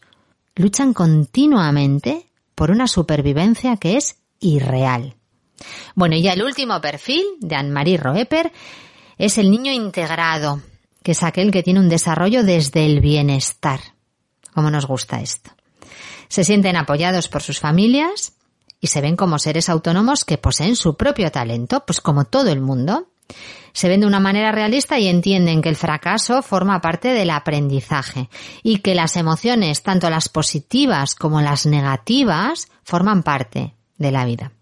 [0.56, 5.16] luchan continuamente por una supervivencia que es irreal.
[5.96, 8.52] Bueno, y ya el último perfil de Anne-Marie Roeper
[9.18, 10.62] es el niño integrado,
[11.04, 13.80] que es aquel que tiene un desarrollo desde el bienestar.
[14.54, 15.52] ¿Cómo nos gusta esto?
[16.28, 18.34] Se sienten apoyados por sus familias
[18.82, 22.62] y se ven como seres autónomos que poseen su propio talento, pues como todo el
[22.62, 23.08] mundo.
[23.74, 28.30] Se ven de una manera realista y entienden que el fracaso forma parte del aprendizaje
[28.64, 34.54] y que las emociones, tanto las positivas como las negativas, forman parte de la vida.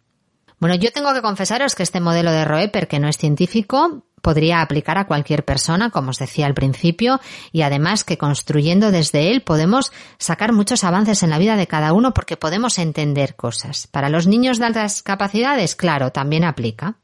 [0.59, 4.61] Bueno, yo tengo que confesaros que este modelo de Roeper, que no es científico, podría
[4.61, 7.19] aplicar a cualquier persona, como os decía al principio,
[7.51, 11.91] y además que construyendo desde él podemos sacar muchos avances en la vida de cada
[11.91, 13.87] uno porque podemos entender cosas.
[13.87, 16.95] Para los niños de altas capacidades, claro, también aplica.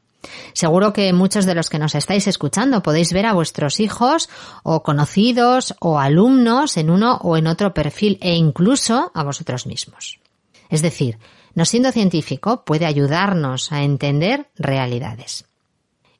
[0.52, 4.28] Seguro que muchos de los que nos estáis escuchando podéis ver a vuestros hijos
[4.62, 10.20] o conocidos o alumnos en uno o en otro perfil e incluso a vosotros mismos.
[10.68, 11.18] Es decir,
[11.54, 15.44] no siendo científico puede ayudarnos a entender realidades.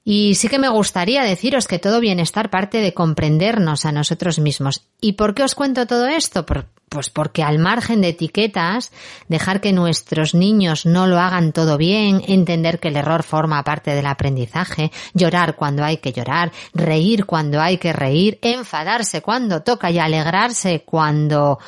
[0.03, 4.83] Y sí que me gustaría deciros que todo bienestar parte de comprendernos a nosotros mismos.
[5.01, 6.47] ¿Y por qué os cuento todo esto?
[6.91, 8.91] Pues porque al margen de etiquetas,
[9.29, 13.95] dejar que nuestros niños no lo hagan todo bien, entender que el error forma parte
[13.95, 19.91] del aprendizaje, llorar cuando hay que llorar, reír cuando hay que reír, enfadarse cuando toca
[19.93, 21.61] y alegrarse cuando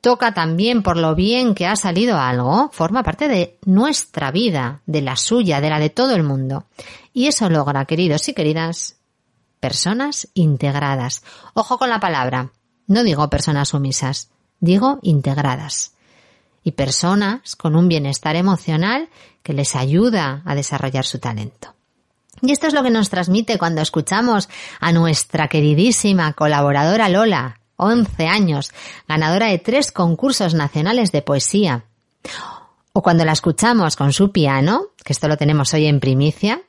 [0.00, 5.02] toca también por lo bien que ha salido algo, forma parte de nuestra vida, de
[5.02, 6.64] la suya, de la de todo el mundo.
[7.12, 8.96] Y eso logra, queridos y queridas,
[9.60, 11.22] personas integradas.
[11.54, 12.50] Ojo con la palabra.
[12.88, 14.30] No digo personas sumisas,
[14.60, 15.92] digo integradas.
[16.62, 19.08] Y personas con un bienestar emocional
[19.42, 21.74] que les ayuda a desarrollar su talento.
[22.42, 24.48] Y esto es lo que nos transmite cuando escuchamos
[24.78, 28.72] a nuestra queridísima colaboradora Lola, 11 años,
[29.08, 31.84] ganadora de tres concursos nacionales de poesía.
[32.92, 36.62] O cuando la escuchamos con su piano, que esto lo tenemos hoy en primicia,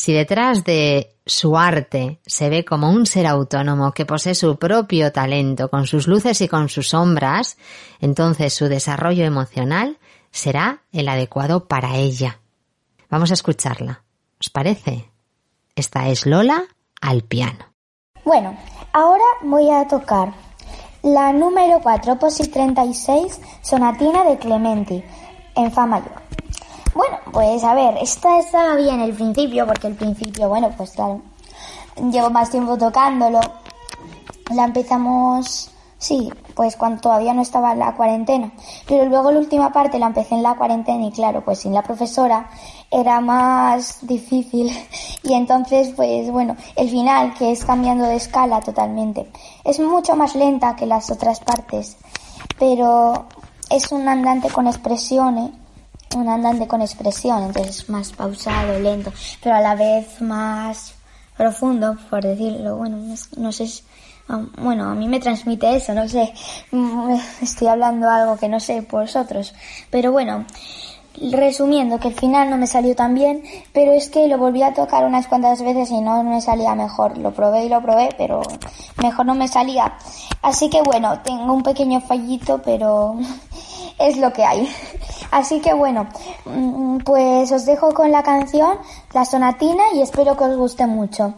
[0.00, 5.12] si detrás de su arte se ve como un ser autónomo que posee su propio
[5.12, 7.58] talento con sus luces y con sus sombras,
[8.00, 9.98] entonces su desarrollo emocional
[10.30, 12.40] será el adecuado para ella.
[13.10, 14.02] Vamos a escucharla.
[14.40, 15.10] ¿Os parece?
[15.76, 16.64] Esta es Lola
[17.02, 17.66] al piano.
[18.24, 18.56] Bueno,
[18.94, 20.32] ahora voy a tocar
[21.02, 25.04] la número 4, Opus 36, Sonatina de Clementi,
[25.54, 26.29] en Fa mayor.
[26.94, 31.22] Bueno, pues a ver, esta estaba bien el principio, porque el principio, bueno, pues claro,
[32.10, 33.40] llevo más tiempo tocándolo.
[34.52, 38.50] La empezamos, sí, pues cuando todavía no estaba la cuarentena.
[38.88, 41.82] Pero luego la última parte la empecé en la cuarentena y claro, pues sin la
[41.82, 42.50] profesora
[42.90, 44.70] era más difícil.
[45.22, 49.30] Y entonces, pues bueno, el final, que es cambiando de escala totalmente,
[49.62, 51.96] es mucho más lenta que las otras partes,
[52.58, 53.26] pero
[53.70, 55.50] es un andante con expresiones,
[56.14, 60.94] un andante con expresión, entonces más pausado, lento, pero a la vez más
[61.36, 62.76] profundo, por decirlo.
[62.76, 62.98] Bueno,
[63.36, 63.66] no sé,
[64.58, 66.32] bueno, a mí me transmite eso, no sé,
[67.42, 69.54] estoy hablando algo que no sé por vosotros,
[69.90, 70.44] pero bueno,
[71.30, 73.42] resumiendo que el final no me salió tan bien,
[73.72, 77.18] pero es que lo volví a tocar unas cuantas veces y no me salía mejor.
[77.18, 78.42] Lo probé y lo probé, pero
[79.02, 79.94] mejor no me salía.
[80.42, 83.16] Así que bueno, tengo un pequeño fallito, pero
[84.00, 84.68] es lo que hay.
[85.30, 86.08] Así que bueno,
[86.44, 88.78] mm, pues os dejo con la canción,
[89.12, 91.34] la sonatina y espero que os guste mucho.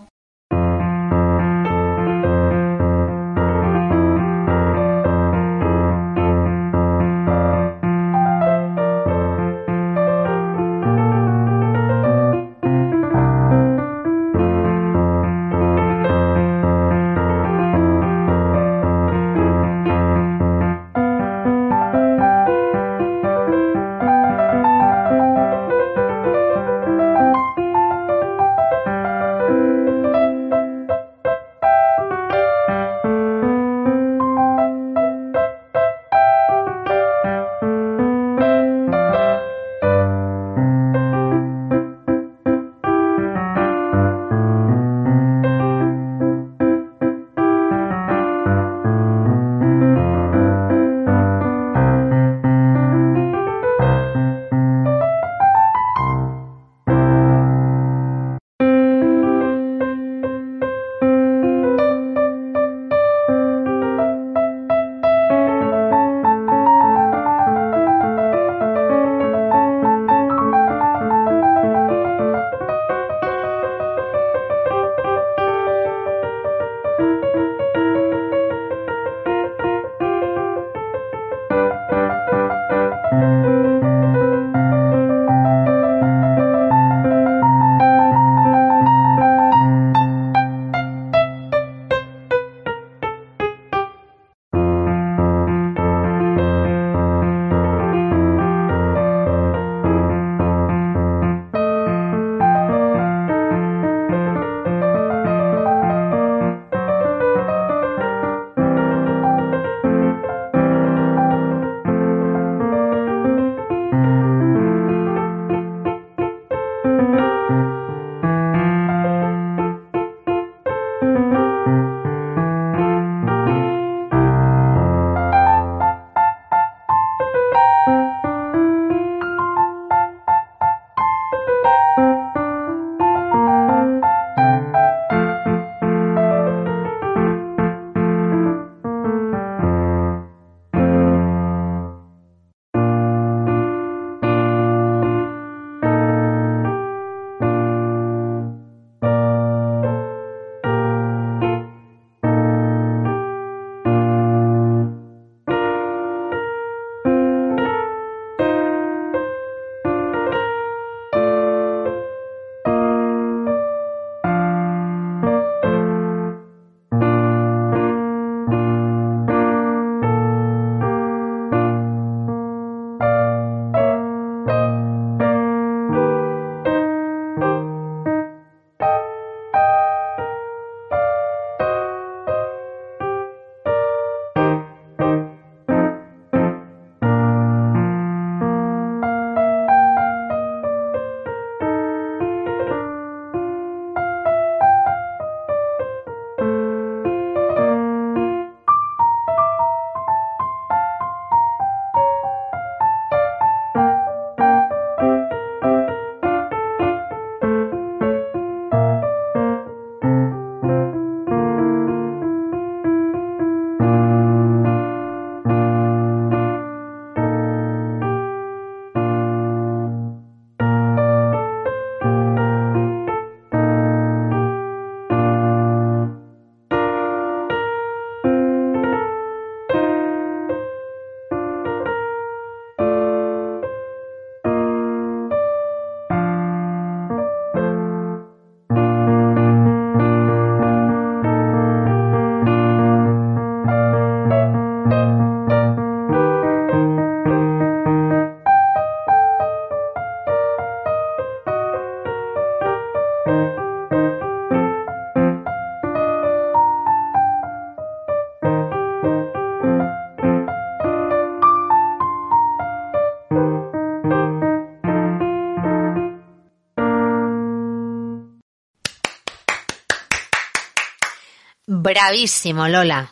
[272.12, 273.10] Bravísimo, Lola.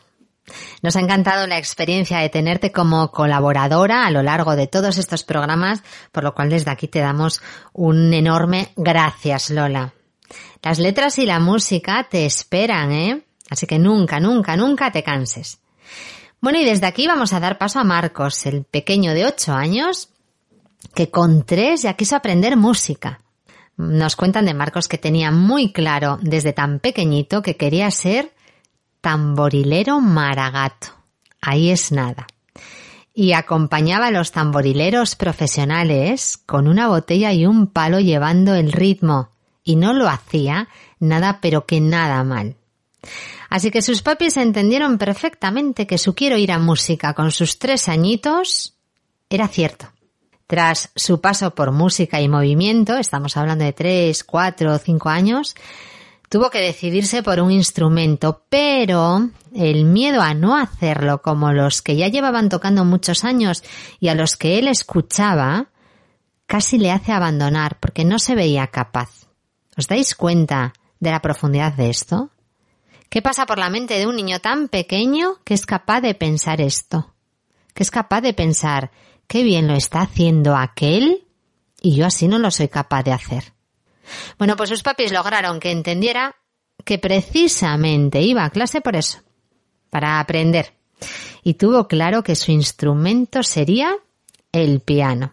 [0.82, 5.24] Nos ha encantado la experiencia de tenerte como colaboradora a lo largo de todos estos
[5.24, 5.82] programas,
[6.12, 7.40] por lo cual desde aquí te damos
[7.72, 9.94] un enorme gracias, Lola.
[10.62, 13.22] Las letras y la música te esperan, ¿eh?
[13.48, 15.60] Así que nunca, nunca, nunca te canses.
[16.42, 20.10] Bueno, y desde aquí vamos a dar paso a Marcos, el pequeño de 8 años,
[20.94, 23.22] que con 3 ya quiso aprender música.
[23.78, 28.34] Nos cuentan de Marcos que tenía muy claro desde tan pequeñito que quería ser
[29.00, 30.88] tamborilero maragato.
[31.40, 32.26] Ahí es nada.
[33.12, 39.30] Y acompañaba a los tamborileros profesionales con una botella y un palo llevando el ritmo.
[39.62, 42.56] Y no lo hacía nada pero que nada mal.
[43.48, 47.88] Así que sus papis entendieron perfectamente que su quiero ir a música con sus tres
[47.88, 48.74] añitos
[49.28, 49.90] era cierto.
[50.46, 55.54] Tras su paso por música y movimiento, estamos hablando de tres, cuatro o cinco años,
[56.30, 61.96] tuvo que decidirse por un instrumento, pero el miedo a no hacerlo como los que
[61.96, 63.64] ya llevaban tocando muchos años
[63.98, 65.70] y a los que él escuchaba,
[66.46, 69.26] casi le hace abandonar porque no se veía capaz.
[69.76, 72.30] ¿Os dais cuenta de la profundidad de esto?
[73.08, 76.60] ¿Qué pasa por la mente de un niño tan pequeño que es capaz de pensar
[76.60, 77.12] esto?
[77.74, 78.92] Que es capaz de pensar,
[79.26, 81.26] qué bien lo está haciendo aquel
[81.82, 83.52] y yo así no lo soy capaz de hacer.
[84.38, 86.36] Bueno, pues sus papis lograron que entendiera
[86.84, 89.18] que precisamente iba a clase por eso,
[89.90, 90.74] para aprender.
[91.42, 93.94] Y tuvo claro que su instrumento sería
[94.52, 95.32] el piano.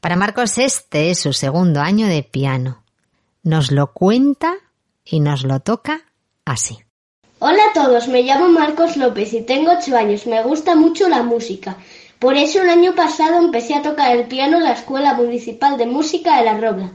[0.00, 2.82] Para Marcos este es su segundo año de piano.
[3.42, 4.54] Nos lo cuenta
[5.04, 6.02] y nos lo toca
[6.44, 6.78] así.
[7.38, 10.26] Hola a todos, me llamo Marcos López y tengo 8 años.
[10.26, 11.76] Me gusta mucho la música.
[12.18, 15.84] Por eso el año pasado empecé a tocar el piano en la Escuela Municipal de
[15.84, 16.92] Música de La Robla.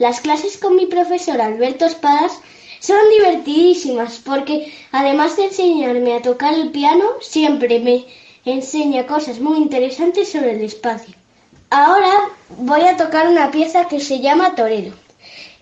[0.00, 2.32] Las clases con mi profesor Alberto Espadas
[2.78, 8.06] son divertidísimas porque además de enseñarme a tocar el piano, siempre me
[8.46, 11.14] enseña cosas muy interesantes sobre el espacio.
[11.68, 14.94] Ahora voy a tocar una pieza que se llama Torero.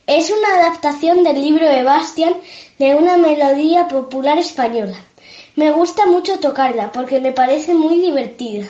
[0.07, 2.35] Es una adaptación del libro de Bastian
[2.79, 5.05] de una melodía popular española.
[5.57, 8.69] Me gusta mucho tocarla porque me parece muy divertida.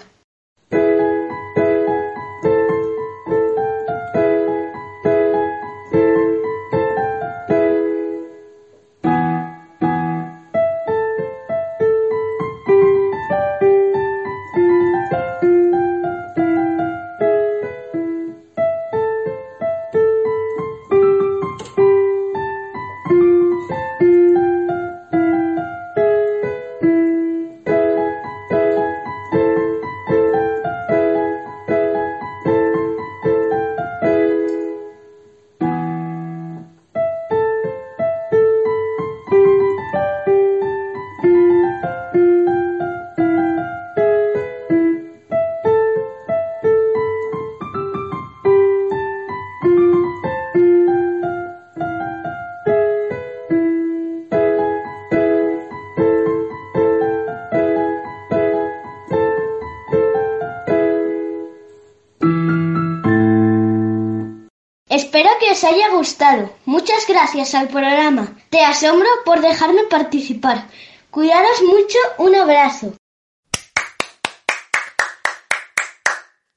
[67.39, 68.37] Gracias al programa.
[68.51, 70.67] Te asombro por dejarme participar.
[71.11, 71.99] Cuidaros mucho.
[72.19, 72.95] Un abrazo.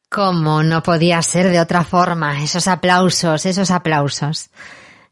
[0.10, 4.50] Como no podía ser de otra forma, esos aplausos, esos aplausos.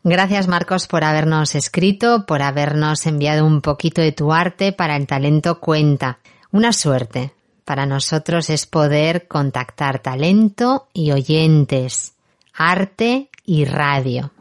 [0.04, 5.06] Gracias Marcos por habernos escrito, por habernos enviado un poquito de tu arte para el
[5.06, 6.18] talento cuenta.
[6.52, 7.34] Una suerte.
[7.64, 12.16] Para nosotros es poder contactar talento y oyentes,
[12.56, 14.32] arte y radio.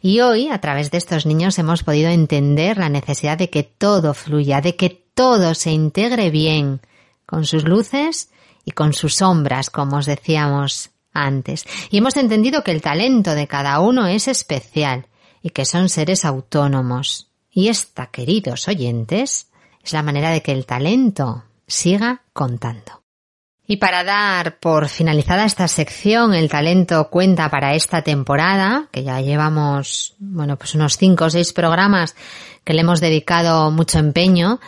[0.00, 4.14] Y hoy, a través de estos niños, hemos podido entender la necesidad de que todo
[4.14, 6.80] fluya, de que todo se integre bien,
[7.26, 8.30] con sus luces
[8.64, 11.66] y con sus sombras, como os decíamos antes.
[11.90, 15.06] Y hemos entendido que el talento de cada uno es especial
[15.42, 17.30] y que son seres autónomos.
[17.50, 19.48] Y esta, queridos oyentes,
[19.82, 23.01] es la manera de que el talento siga contando.
[23.66, 29.20] Y para dar por finalizada esta sección, el talento cuenta para esta temporada, que ya
[29.20, 32.16] llevamos, bueno, pues unos cinco o seis programas
[32.64, 34.60] que le hemos dedicado mucho empeño,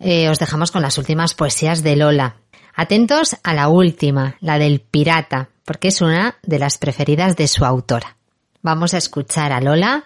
[0.00, 2.36] eh, os dejamos con las últimas poesías de Lola.
[2.74, 7.64] Atentos a la última, la del pirata, porque es una de las preferidas de su
[7.64, 8.16] autora.
[8.62, 10.04] Vamos a escuchar a Lola,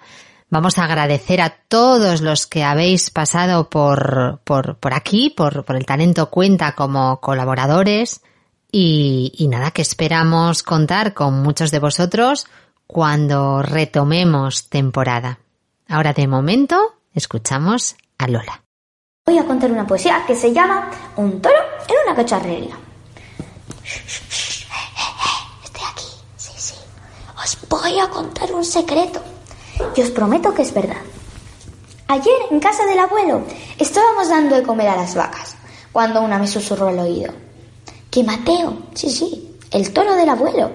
[0.50, 5.76] vamos a agradecer a todos los que habéis pasado por, por, por aquí, por, por
[5.76, 8.20] el talento cuenta como colaboradores
[8.74, 12.46] y, nada, que esperamos contar con muchos de vosotros
[12.86, 15.40] cuando retomemos temporada.
[15.88, 18.62] Ahora de momento escuchamos a Lola.
[19.46, 21.54] contar una poesía que se llama Un toro
[21.86, 22.78] en una cacharrería.
[25.64, 26.06] Estoy aquí,
[26.36, 26.74] sí, sí.
[27.44, 29.22] Os voy a contar un secreto.
[29.94, 31.02] Y os prometo que es verdad.
[32.08, 33.44] Ayer, en casa del abuelo,
[33.78, 35.56] estábamos dando de comer a las vacas,
[35.92, 37.41] cuando una me susurró al oído.
[38.12, 40.70] Que Mateo, sí, sí, el toro del abuelo,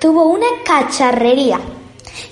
[0.00, 1.60] tuvo una cacharrería,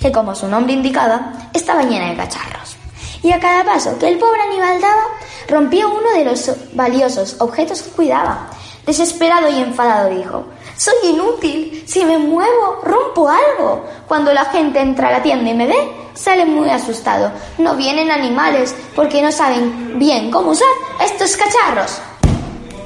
[0.01, 2.75] que como su nombre indicaba, estaba llena de cacharros.
[3.23, 5.03] Y a cada paso que el pobre animal daba,
[5.47, 8.49] rompía uno de los valiosos objetos que cuidaba.
[8.85, 10.43] Desesperado y enfadado dijo,
[10.75, 13.85] soy inútil, si me muevo, rompo algo.
[14.09, 17.31] Cuando la gente entra a la tienda y me ve, sale muy asustado.
[17.59, 20.67] No vienen animales porque no saben bien cómo usar
[21.01, 22.01] estos cacharros.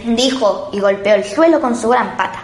[0.05, 2.43] Dijo y golpeó el suelo con su gran pata.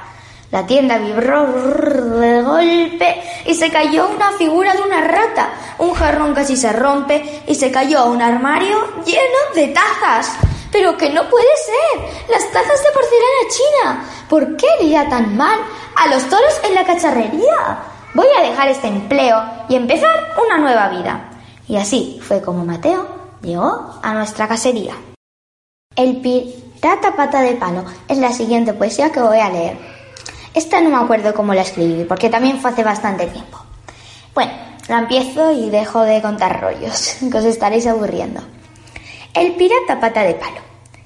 [0.51, 5.49] La tienda vibró de golpe y se cayó una figura de una rata.
[5.77, 10.33] Un jarrón casi se rompe y se cayó a un armario lleno de tazas.
[10.71, 12.29] Pero que no puede ser.
[12.29, 14.05] Las tazas de porcelana china.
[14.27, 15.59] ¿Por qué le iba tan mal
[15.95, 17.79] a los toros en la cacharrería?
[18.15, 21.29] Voy a dejar este empleo y empezar una nueva vida.
[21.67, 24.95] Y así fue como Mateo llegó a nuestra casería.
[25.95, 26.21] El
[26.79, 29.77] pirata pata de palo es la siguiente poesía que voy a leer.
[30.53, 33.59] Esta no me acuerdo cómo la escribí, porque también fue hace bastante tiempo.
[34.33, 34.51] Bueno,
[34.87, 38.41] la empiezo y dejo de contar rollos, que os estaréis aburriendo.
[39.33, 40.61] El pirata pata de palo.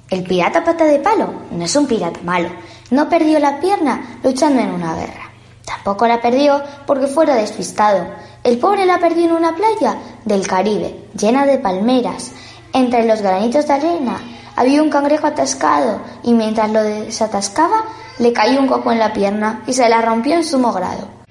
[0.09, 2.49] El pirata pata de palo no es un pirata malo.
[2.91, 5.31] No perdió la pierna luchando en una guerra.
[5.65, 8.05] Tampoco la perdió porque fuera despistado.
[8.43, 12.31] El pobre la perdió en una playa del Caribe, llena de palmeras.
[12.73, 14.19] Entre los granitos de arena
[14.55, 17.83] había un cangrejo atascado y mientras lo desatascaba
[18.19, 21.22] le cayó un coco en la pierna y se la rompió en sumo grado.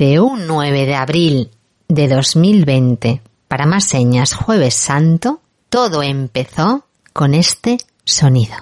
[0.00, 1.50] De un 9 de abril
[1.86, 8.54] de 2020, para más señas jueves santo, todo empezó con este sonido.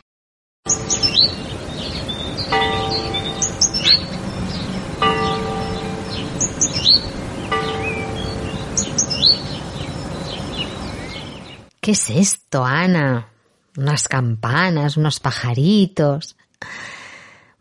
[11.81, 13.29] ¿Qué es esto, Ana?
[13.77, 16.35] Unas campanas, unos pajaritos.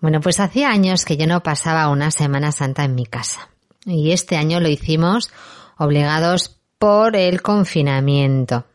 [0.02, 3.50] Bueno, pues hacía años que yo no pasaba una Semana Santa en mi casa.
[3.88, 5.32] Y este año lo hicimos
[5.78, 8.66] obligados por el confinamiento.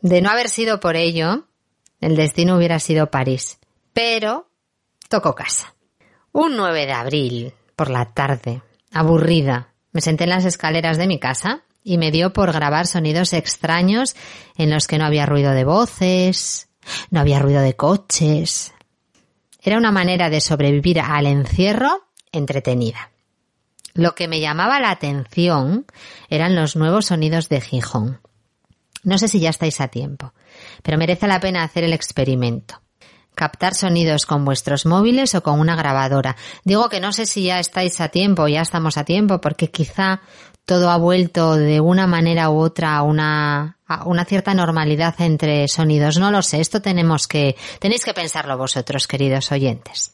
[0.00, 1.46] De no haber sido por ello,
[2.00, 3.60] el destino hubiera sido París.
[3.92, 4.50] Pero
[5.08, 5.74] tocó casa.
[6.32, 8.62] Un 9 de abril, por la tarde,
[8.92, 13.34] aburrida, me senté en las escaleras de mi casa y me dio por grabar sonidos
[13.34, 14.16] extraños
[14.56, 16.68] en los que no había ruido de voces,
[17.10, 18.72] no había ruido de coches.
[19.60, 23.11] Era una manera de sobrevivir al encierro entretenida.
[23.94, 25.86] Lo que me llamaba la atención
[26.28, 28.20] eran los nuevos sonidos de Gijón.
[29.04, 30.32] No sé si ya estáis a tiempo,
[30.82, 32.80] pero merece la pena hacer el experimento.
[33.34, 36.36] Captar sonidos con vuestros móviles o con una grabadora.
[36.64, 40.20] Digo que no sé si ya estáis a tiempo, ya estamos a tiempo, porque quizá
[40.64, 45.66] todo ha vuelto de una manera u otra a una, a una cierta normalidad entre
[45.68, 46.18] sonidos.
[46.18, 50.12] No lo sé, esto tenemos que, tenéis que pensarlo vosotros, queridos oyentes.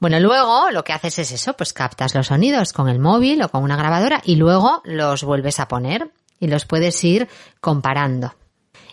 [0.00, 3.50] Bueno, luego lo que haces es eso, pues captas los sonidos con el móvil o
[3.50, 6.10] con una grabadora y luego los vuelves a poner
[6.40, 7.28] y los puedes ir
[7.60, 8.34] comparando.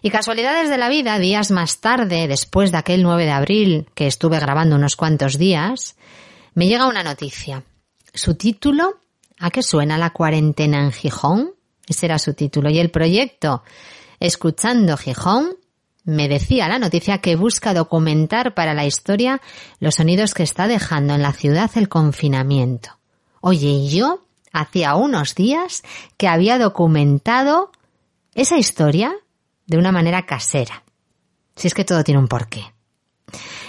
[0.02, 4.06] Y casualidades de la vida, días más tarde, después de aquel 9 de abril que
[4.06, 5.96] estuve grabando unos cuantos días,
[6.54, 7.64] me llega una noticia.
[8.14, 9.00] Su título,
[9.40, 11.54] ¿a qué suena la cuarentena en Gijón?
[11.88, 12.70] Ese era su título.
[12.70, 13.64] Y el proyecto,
[14.20, 15.56] Escuchando Gijón,
[16.08, 19.42] me decía la noticia que busca documentar para la historia
[19.82, 22.98] los sonidos que está dejando en la ciudad el confinamiento.
[23.42, 24.24] Oye, yo
[24.54, 25.84] hacía unos días
[26.16, 27.72] que había documentado
[28.36, 29.18] esa historia
[29.66, 30.84] de una manera casera.
[31.58, 32.74] Si es que todo tiene un porqué.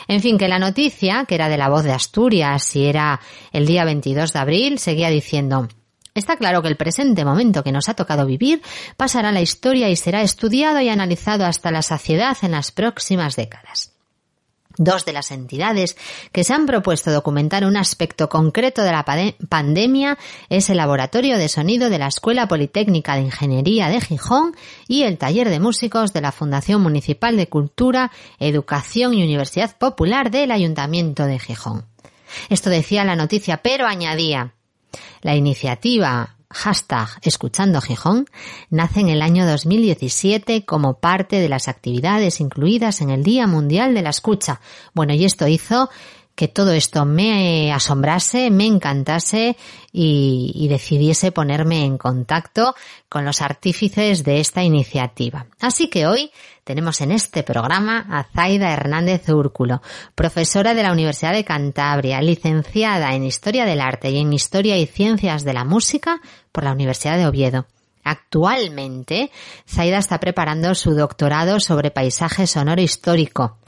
[0.06, 3.20] En fin, que la noticia, que era de la voz de Asturias y era
[3.52, 5.66] el día 22 de abril, seguía diciendo
[6.14, 8.62] Está claro que el presente momento que nos ha tocado vivir
[8.96, 13.36] pasará a la historia y será estudiado y analizado hasta la saciedad en las próximas
[13.36, 13.92] décadas.
[14.80, 15.96] Dos de las entidades
[16.30, 19.04] que se han propuesto documentar un aspecto concreto de la
[19.48, 20.18] pandemia
[20.50, 24.54] es el Laboratorio de Sonido de la Escuela Politécnica de Ingeniería de Gijón
[24.86, 30.30] y el Taller de Músicos de la Fundación Municipal de Cultura, Educación y Universidad Popular
[30.30, 31.84] del Ayuntamiento de Gijón.
[32.48, 34.54] Esto decía la noticia, pero añadía
[35.22, 38.26] la iniciativa hashtag Escuchando Gijón
[38.70, 43.94] nace en el año 2017 como parte de las actividades incluidas en el Día Mundial
[43.94, 44.60] de la Escucha.
[44.94, 45.90] Bueno, y esto hizo
[46.38, 49.56] que todo esto me asombrase, me encantase
[49.90, 52.76] y, decidiese ponerme en contacto
[53.08, 55.46] con los artífices de esta iniciativa.
[55.58, 56.30] Así que hoy
[56.62, 59.82] tenemos en este programa a Zaida Hernández Úrculo,
[60.14, 64.86] profesora de la Universidad de Cantabria, licenciada en Historia del Arte y en Historia y
[64.86, 66.20] Ciencias de la Música
[66.52, 67.66] por la Universidad de Oviedo.
[68.04, 69.32] Actualmente,
[69.68, 73.58] Zaida está preparando su doctorado sobre paisaje sonoro histórico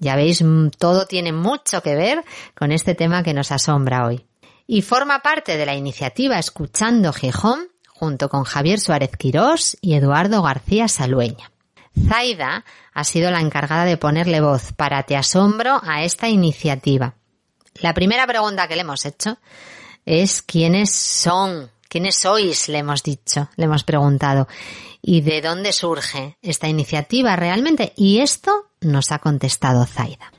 [0.00, 2.24] ya veis, mm, todo tiene mucho que ver
[2.56, 4.26] con este tema que nos asombra hoy.
[4.66, 10.42] Y forma parte de la iniciativa Escuchando Gijón junto con Javier Suárez Quirós y Eduardo
[10.42, 11.52] García Salueña.
[12.08, 12.64] Zaida
[12.94, 17.14] ha sido la encargada de ponerle voz para Te Asombro a esta iniciativa.
[17.74, 19.38] La primera pregunta que le hemos hecho
[20.06, 24.48] es quiénes son, quiénes sois, le hemos dicho, le hemos preguntado,
[25.02, 27.92] y de dónde surge esta iniciativa realmente.
[27.96, 30.32] Y esto nos ha contestado Zaida.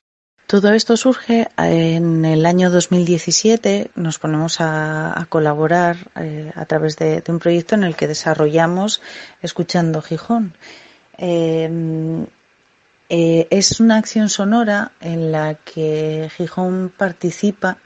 [0.52, 3.92] Todo esto surge en el año 2017.
[3.96, 9.02] Nos ponemos a, colaborar eh, a través de, un proyecto en el que desarrollamos
[9.42, 10.58] Escuchando Gijón.
[11.18, 12.28] Em,
[13.08, 17.78] eh, es una acción sonora en la que Gijón participa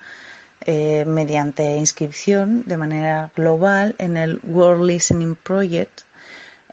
[0.62, 6.02] eh, mediante inscripción de manera global en el World Listening Project,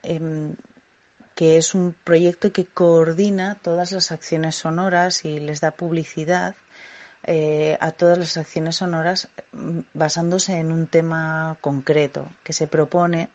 [0.03, 0.57] em,
[1.35, 6.55] que es un proyecto que coordina todas las acciones sonoras y les da publicidad
[7.25, 13.31] eh, a todas las acciones sonoras mm, basándose en un tema concreto que se propone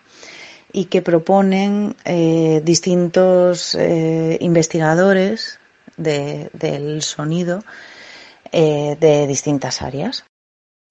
[0.73, 5.59] y que proponen eh, distintos eh, investigadores
[5.95, 7.63] del sonido
[8.51, 10.25] de distintas áreas.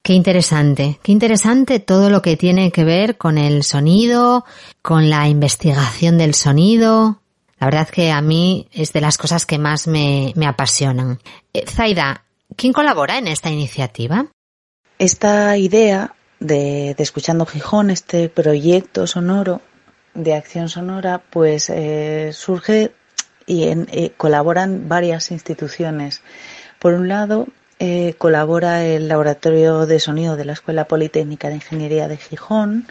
[0.03, 4.45] Qué interesante, qué interesante todo lo que tiene que ver con el sonido,
[4.81, 7.21] con la investigación del sonido.
[7.59, 11.19] La verdad que a mí es de las cosas que más me, apasionan.
[11.53, 12.25] Eh, Zaida,
[12.55, 14.27] ¿quién colabora en esta iniciativa?
[14.99, 19.61] Esta idea de, Escuchando Gijón, este proyecto sonoro
[20.15, 22.93] de acción sonora, pues eh, surge
[23.47, 26.23] y eh, colaboran varias instituciones.
[26.79, 27.47] Por un lado,
[27.79, 32.87] eh, colabora el Laboratorio de Sonido de la Escuela Politécnica de Ingeniería de Gijón,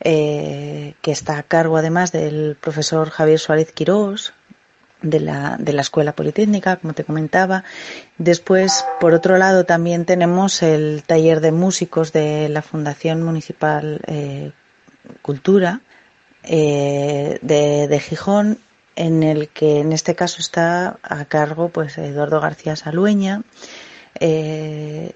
[0.00, 4.34] eh, que está a cargo además del profesor Javier Suárez Quirós,
[5.00, 7.62] de la, de la Escuela Politécnica, como te comentaba.
[8.18, 14.50] Después, por otro lado, también tenemos el taller de músicos de la Fundación Municipal eh,
[15.22, 15.82] Cultura
[16.42, 18.58] de, de, Gijón,
[18.96, 23.42] en el que en este caso está a cargo pues Eduardo García Salueña,
[24.20, 25.14] eh,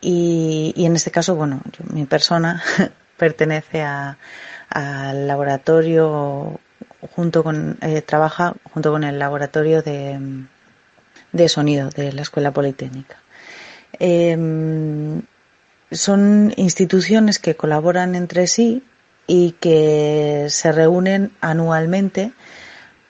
[0.00, 1.60] y, en este caso, bueno,
[1.92, 2.62] mi persona
[3.16, 6.60] pertenece al laboratorio
[7.14, 10.18] junto con eh, trabaja junto con el laboratorio de,
[11.32, 13.18] de sonido de la Escuela Politécnica.
[13.98, 15.22] Em,
[15.90, 18.82] son instituciones que colaboran entre sí
[19.26, 22.32] y que se reúnen anualmente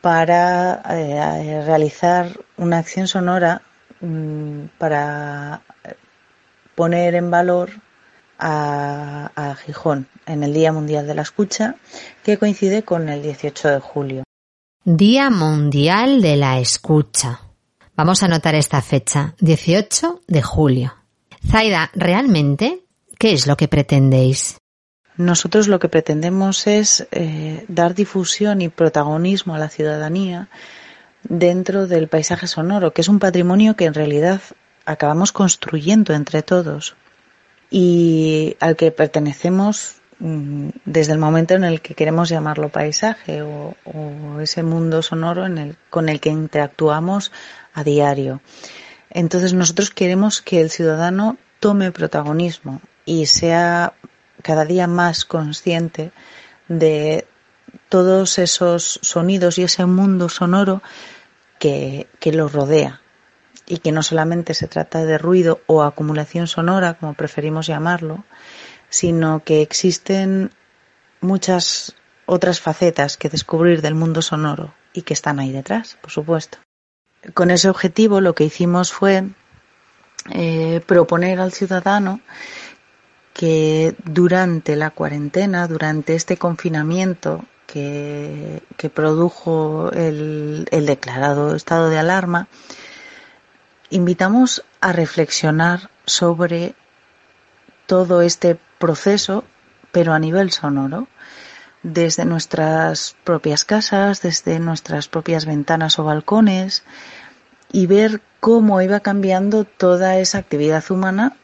[0.01, 3.63] para eh, realizar una acción sonora
[4.78, 5.62] para
[6.74, 7.70] poner en valor
[8.39, 11.77] a, Gijón en el Día Mundial de la Escucha,
[12.23, 14.23] que coincide con el 18 de julio.
[14.85, 17.41] Día Mundial de la Escucha.
[17.97, 20.95] Vamos a anotar esta fecha, 18 de julio.
[21.49, 22.85] Zaida, ¿realmente
[23.19, 24.59] qué es lo que pretendéis?
[25.16, 30.49] Nosotros lo que pretendemos es eh, dar difusión y protagonismo a la ciudadanía
[31.28, 34.40] dentro del paisaje sonoro, que es un patrimonio que en realidad
[34.85, 36.97] acabamos construyendo entre todos
[37.70, 43.74] y al que pertenecemos mm, desde el momento en el que queremos llamarlo paisaje o,
[44.40, 47.32] ese mundo sonoro en el, con el que interactuamos
[47.74, 48.40] a diario.
[49.11, 53.94] Entonces nosotros queremos que el ciudadano tome protagonismo y sea
[54.43, 56.12] cada día más consciente
[56.69, 57.27] de
[57.89, 60.82] todos esos sonidos y ese mundo sonoro
[61.59, 63.01] que, que lo rodea
[63.66, 68.24] y que no solamente se trata de ruido o acumulación sonora, como preferimos llamarlo,
[68.89, 70.51] sino que existen
[71.20, 71.97] muchas
[72.27, 76.59] otras facetas que descubrir del mundo sonoro y que están ahí detrás, por supuesto.
[77.35, 79.24] Con ese objetivo lo que hicimos fue
[80.31, 82.20] eh, proponer al ciudadano
[83.33, 88.62] que durante la cuarentena, durante este confinamiento que,
[88.94, 92.48] produjo el, el declarado estado de alarma,
[93.90, 96.74] invitamos a reflexionar sobre
[97.86, 99.44] todo este proceso,
[99.93, 101.09] pero a nivel sonoro,
[101.82, 106.84] desde nuestras propias casas, desde nuestras propias ventanas o balcones,
[107.72, 111.36] y ver cómo iba cambiando toda esa actividad humana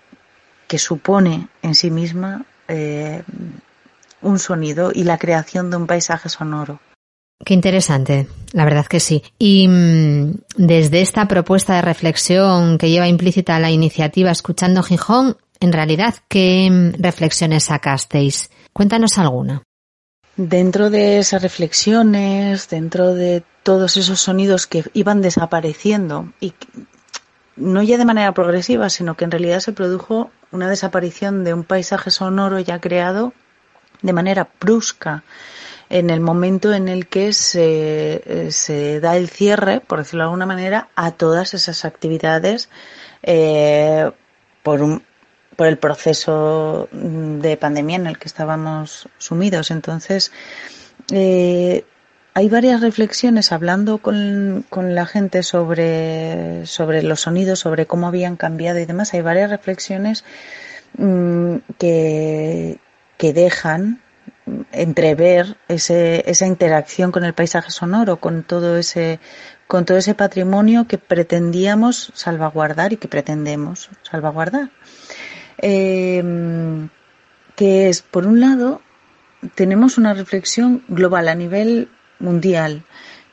[0.68, 3.22] que supone en sí misma eh,
[4.22, 6.80] un sonido y la creación de un paisaje sonoro.
[7.44, 9.22] Qué interesante, la verdad que sí.
[9.38, 15.72] Y mm, desde esta propuesta de reflexión que lleva implícita la iniciativa Escuchando Gijón, en
[15.72, 18.50] realidad, ¿qué mm, reflexiones sacasteis?
[18.72, 19.62] Cuéntanos alguna.
[20.36, 26.54] Dentro de esas reflexiones, dentro de todos esos sonidos que iban desapareciendo y
[27.56, 31.64] no ya de manera progresiva, sino que en realidad se produjo una desaparición de un
[31.64, 33.34] paisaje sonoro ya creado
[34.02, 35.22] de manera brusca
[35.92, 40.24] en el momento en el que se, eh, se da el cierre, por decirlo de
[40.24, 42.70] alguna manera, a todas esas actividades
[43.22, 44.10] eh,
[44.62, 45.02] por, un,
[45.54, 49.70] por el proceso de pandemia en el que estábamos sumidos.
[49.70, 50.32] Entonces,
[51.12, 51.84] eh,
[52.32, 58.36] hay varias reflexiones hablando con, con la gente sobre, sobre los sonidos, sobre cómo habían
[58.36, 59.12] cambiado y demás.
[59.12, 60.24] Hay varias reflexiones
[60.96, 62.78] mm, que,
[63.22, 64.00] que dejan
[64.72, 69.20] entrever ese, esa interacción con el paisaje sonoro, con todo ese,
[69.68, 74.70] con todo ese patrimonio que pretendíamos salvaguardar y que pretendemos salvaguardar.
[75.58, 76.88] Eh,
[77.54, 78.82] que es, por un lado,
[79.54, 82.82] tenemos una reflexión global a nivel mundial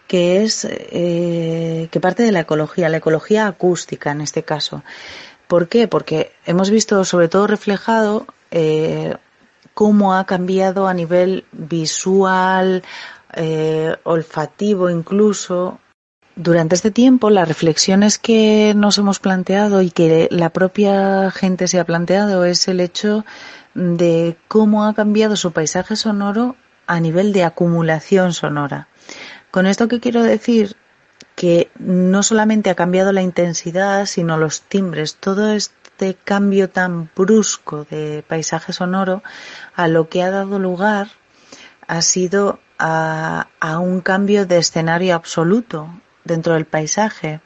[0.05, 4.83] que es eh, que parte de la ecología, la ecología acústica en este caso.
[5.47, 5.87] ¿Por qué?
[5.87, 9.15] Porque hemos visto sobre todo reflejado eh,
[9.79, 12.83] cómo ha cambiado a nivel visual,
[13.31, 15.79] eh, olfativo incluso.
[16.35, 21.79] Durante este tiempo, las reflexiones que nos hemos planteado y que la propia gente se
[21.79, 23.23] ha planteado es el hecho
[23.73, 28.89] de cómo ha cambiado su paisaje sonoro a nivel de acumulación sonora.
[29.49, 30.75] Con esto que quiero decir
[31.35, 35.53] que no solamente ha cambiado la intensidad, sino los timbres, todo
[35.99, 39.21] este cambio tan brusco de paisaje sonoro
[39.75, 41.09] a lo que ha dado lugar
[41.87, 43.47] ha sido a,
[43.81, 45.89] un cambio de escenario absoluto
[46.23, 47.41] dentro del paisaje.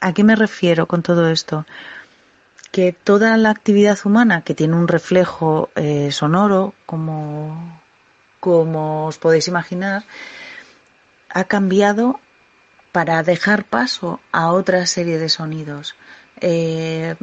[0.00, 1.66] ¿A qué me refiero con todo esto?
[2.70, 7.82] Que toda la actividad humana que tiene un reflejo eh, sonoro, como,
[8.38, 10.04] como os podéis imaginar,
[11.30, 12.20] ha cambiado
[12.92, 15.96] para dejar paso a otra serie de sonidos.
[16.40, 17.16] Eh,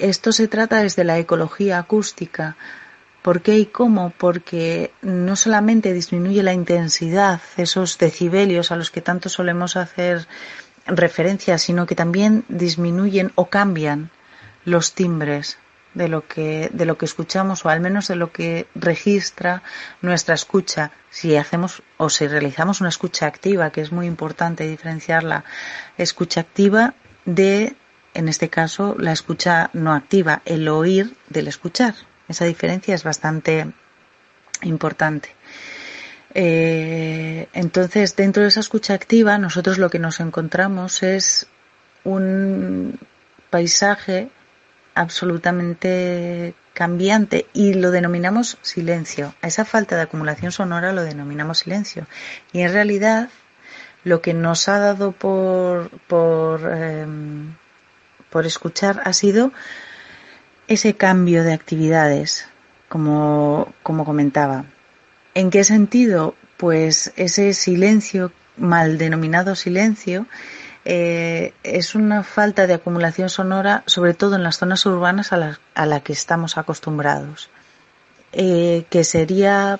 [0.00, 2.56] esto se trata desde la ecología acústica.
[3.22, 4.12] ¿Por qué y cómo?
[4.16, 10.26] Porque no solamente disminuye la intensidad, esos decibelios a los que tanto solemos hacer
[10.86, 14.10] referencia, sino que también disminuyen o cambian
[14.64, 15.58] los timbres
[15.94, 19.62] de lo que de lo que escuchamos o al menos de lo que registra
[20.02, 25.24] nuestra escucha si hacemos o si realizamos una escucha activa que es muy importante diferenciar
[25.24, 25.44] la
[25.98, 26.94] escucha activa
[27.24, 27.74] de
[28.20, 31.94] en este caso la escucha no activa el oír del escuchar
[32.28, 33.66] esa diferencia es bastante
[34.62, 35.34] importante
[36.34, 41.48] eh, entonces dentro de esa escucha activa nosotros lo que nos encontramos es
[42.04, 42.98] un
[43.50, 44.30] paisaje
[44.94, 49.34] absolutamente cambiante y lo denominamos silencio.
[49.42, 52.06] A esa falta de acumulación sonora lo denominamos silencio.
[52.52, 53.28] Y en realidad
[54.04, 57.06] lo que nos ha dado por, por, eh,
[58.30, 59.52] por escuchar ha sido
[60.68, 62.46] ese cambio de actividades,
[62.88, 64.64] como, como comentaba.
[65.34, 66.34] ¿En qué sentido?
[66.56, 70.26] Pues ese silencio, mal denominado silencio,
[70.84, 75.60] eh, es una falta de acumulación sonora, sobre todo en las zonas urbanas a la,
[75.74, 77.50] a la que estamos acostumbrados,
[78.32, 79.78] eh, que sería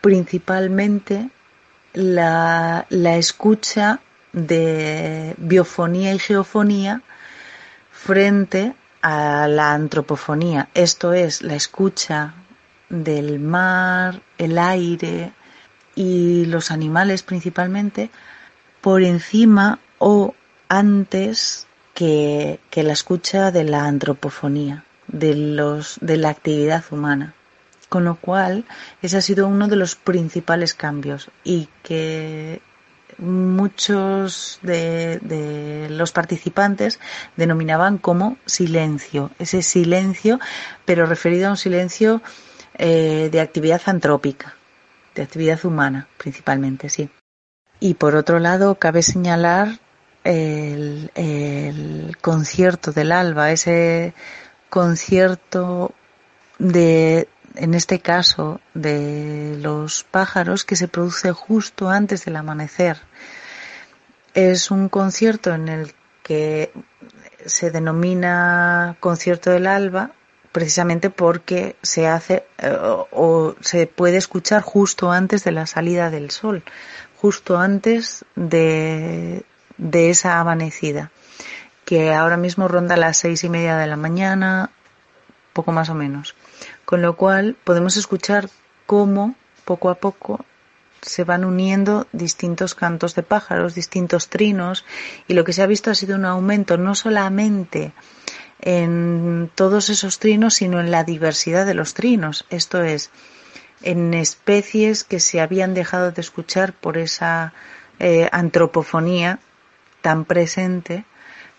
[0.00, 1.28] principalmente
[1.92, 4.00] la, la escucha
[4.32, 7.02] de biofonía y geofonía
[8.04, 12.34] frente a la antropofonía, esto es la escucha
[12.90, 15.32] del mar, el aire
[15.94, 18.10] y los animales principalmente
[18.82, 20.34] por encima o
[20.68, 27.32] antes que, la escucha de la antropofonía, de, los, de la actividad humana.
[27.88, 28.66] Con lo cual,
[29.00, 32.60] ese ha sido uno de los principales cambios y que
[33.18, 37.00] muchos de, los participantes
[37.36, 40.40] denominaban como silencio, ese silencio,
[40.84, 42.22] pero referido a un silencio
[42.76, 44.54] eh, de actividad antrópica,
[45.14, 47.08] de actividad humana principalmente, sí.
[47.80, 49.78] Y por otro lado, cabe señalar
[50.22, 54.14] el, el concierto del alba, ese
[54.70, 55.92] concierto
[56.58, 62.98] de, en este caso, de los pájaros que se produce justo antes del amanecer.
[64.34, 66.72] Es un concierto en el que
[67.46, 70.12] se denomina concierto del alba
[70.54, 72.76] precisamente porque se hace eh,
[73.10, 76.62] o se puede escuchar justo antes de la salida del sol,
[77.16, 79.44] justo antes de,
[79.92, 81.10] esa amanecida,
[81.84, 84.70] que ahora mismo ronda las seis y media de la mañana,
[85.52, 86.36] poco más o menos.
[86.94, 88.48] Con lo cual podemos escuchar
[88.86, 89.34] cómo
[89.64, 90.44] poco a poco
[91.02, 94.84] se van uniendo distintos cantos de pájaros, distintos trinos,
[95.26, 97.90] y lo que se ha visto ha sido un aumento no solamente
[98.60, 102.46] en todos esos trinos, sino en la diversidad de los trinos.
[102.48, 103.10] Esto es,
[103.82, 107.54] en especies que se habían dejado de escuchar por esa
[107.98, 109.40] eh, antropofonía
[110.00, 111.04] tan presente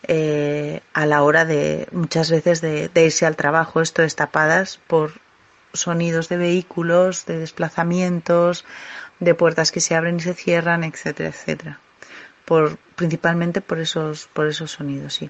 [0.08, 4.80] eh, a la hora de muchas veces de, de, irse al trabajo, esto es tapadas
[4.88, 5.25] por
[5.76, 8.66] sonidos de vehículos, de desplazamientos,
[9.20, 11.80] de puertas que se abren y se cierran, etcétera, etcétera.
[12.46, 15.30] Por, principalmente por esos, por esos sonidos, sí.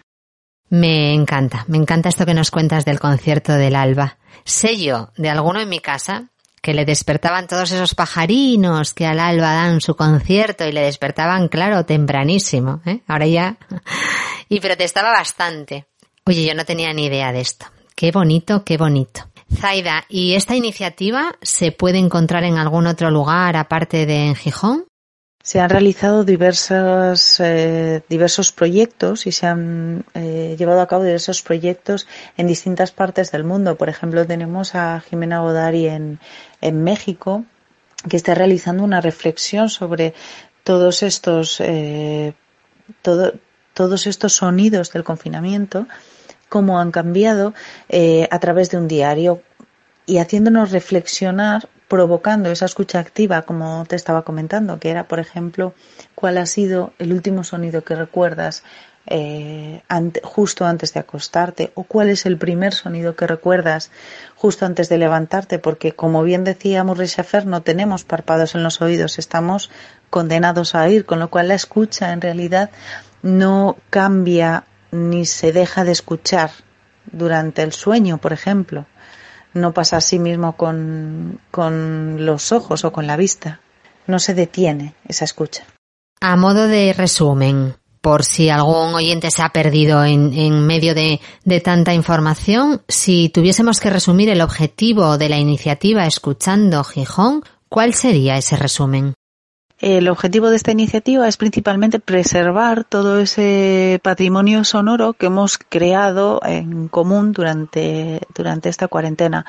[0.70, 4.18] Me encanta, me encanta esto que nos cuentas del concierto del alba.
[4.44, 6.30] Sé yo de alguno en mi casa
[6.62, 11.48] que le despertaban todos esos pajarinos que al alba dan su concierto y le despertaban,
[11.48, 12.82] claro, tempranísimo.
[12.88, 13.02] ¿eh?
[13.08, 13.58] Ahora ya.
[14.50, 15.86] y protestaba bastante.
[16.26, 17.68] Oye, yo no tenía ni idea de esto.
[17.96, 19.30] Qué bonito, qué bonito.
[19.54, 24.86] Zaida, ¿y esta iniciativa se puede encontrar en algún otro lugar aparte de en Gijón?
[25.44, 31.44] Se han realizado diversos, eh, diversos proyectos y se han eh, llevado a cabo diversos
[31.44, 33.76] proyectos en distintas partes del mundo.
[33.76, 36.20] Por ejemplo, tenemos a Jimena Godari en,
[36.62, 37.46] en México,
[38.10, 40.16] que está realizando una reflexión sobre
[40.64, 42.34] todos estos, eh,
[43.04, 43.34] todo,
[43.76, 45.86] todos estos sonidos del confinamiento,
[46.50, 47.54] cómo han cambiado
[47.90, 49.42] eh, a través de un diario
[50.06, 55.74] y haciéndonos reflexionar provocando esa escucha activa, como te estaba comentando, que era, por ejemplo,
[56.16, 58.64] cuál ha sido el último sonido que recuerdas
[59.08, 59.84] eh,
[60.24, 63.92] justo antes de acostarte o cuál es el primer sonido que recuerdas
[64.36, 67.08] justo antes de levantarte, porque como bien decía Murray
[67.46, 69.70] no tenemos párpados en los oídos, estamos
[70.10, 72.72] condenados a oír, con lo cual la escucha en realidad
[73.22, 74.64] no cambia
[74.96, 76.52] ni se deja de escuchar
[77.12, 78.86] durante el sueño, por ejemplo
[79.56, 83.62] no pasa así mismo con, con los ojos o con la vista.
[84.06, 85.64] No se detiene esa escucha.
[86.22, 91.22] A modo de resumen, por si algún oyente se ha perdido en, en medio de,
[91.44, 97.94] de, tanta información, si tuviésemos que resumir el objetivo de la iniciativa Escuchando Gijón, ¿cuál
[97.94, 99.16] sería ese resumen?
[99.80, 106.40] El objetivo de esta iniciativa es principalmente preservar todo ese patrimonio sonoro que hemos creado
[106.46, 109.46] en común durante, durante esta cuarentena.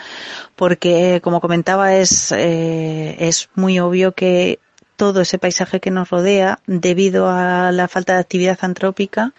[0.56, 4.58] Porque, como comentaba, es, eh, es muy obvio que
[4.96, 9.32] todo ese paisaje que nos rodea, debido a la falta de actividad antrópica,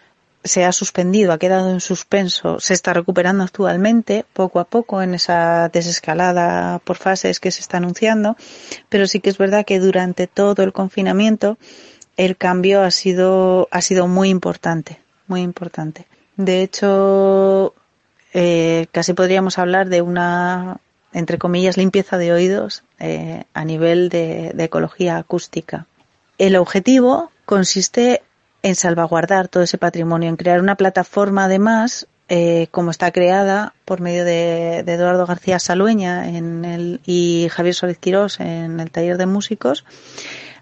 [0.48, 5.14] se ha suspendido, ha quedado en suspenso, se está recuperando actualmente, poco a poco, en
[5.14, 8.36] esa desescalada por fases que se está anunciando,
[8.90, 11.58] pero sí que es verdad que durante todo el confinamiento
[12.18, 16.08] el cambio ha sido, ha sido muy importante, muy importante.
[16.36, 17.74] De hecho,
[18.34, 20.80] eh, casi podríamos hablar de una,
[21.14, 25.86] entre comillas, limpieza de oídos eh, a nivel de, de ecología acústica.
[26.38, 28.22] El objetivo consiste
[28.64, 34.02] en salvaguardar todo ese patrimonio, en crear una plataforma además, eh, como está creada por
[34.02, 39.18] medio de, de Eduardo García Salueña en el, y Javier Solís Quirós en el taller
[39.18, 39.86] de músicos,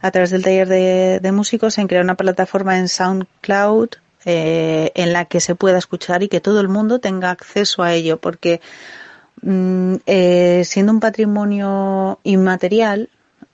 [0.02, 3.90] a través del taller de, de músicos, en crear una plataforma en SoundCloud
[4.28, 7.94] eh, en la que se pueda escuchar y que todo el mundo tenga acceso a
[7.94, 8.60] ello, porque
[9.44, 13.10] mm, eh, siendo un patrimonio inmaterial,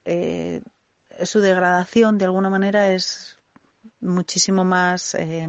[0.05, 0.61] eh,
[1.23, 3.37] su degradación de alguna manera es
[3.99, 5.47] muchísimo más eh,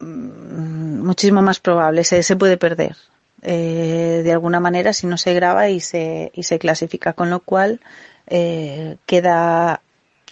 [0.00, 2.04] muchísimo más probable.
[2.04, 2.96] Se, se puede perder
[3.42, 7.12] eh, de alguna manera si no se graba y se y se clasifica.
[7.12, 7.80] Con lo cual
[8.26, 9.80] eh, queda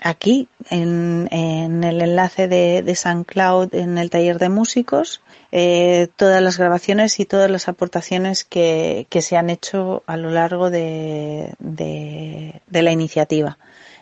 [0.03, 5.23] aquí en, en el enlace de, de San Cloud en el taller de músicos
[5.53, 10.31] eh, todas las grabaciones y todas las aportaciones que, que se han hecho a lo
[10.31, 13.57] largo de, de, de la iniciativa.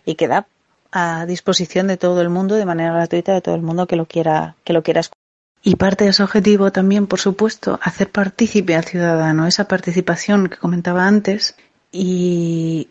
[0.05, 0.47] Y queda
[0.95, 4.07] a disposición de todo el mundo de manera gratuita de todo el mundo que lo
[4.07, 5.19] quiera que lo quiera escuchar.
[5.67, 10.59] Y parte de ese objetivo también, por supuesto, hacer partícipe al ciudadano, esa participación que
[10.59, 11.57] comentaba antes
[11.91, 12.89] y,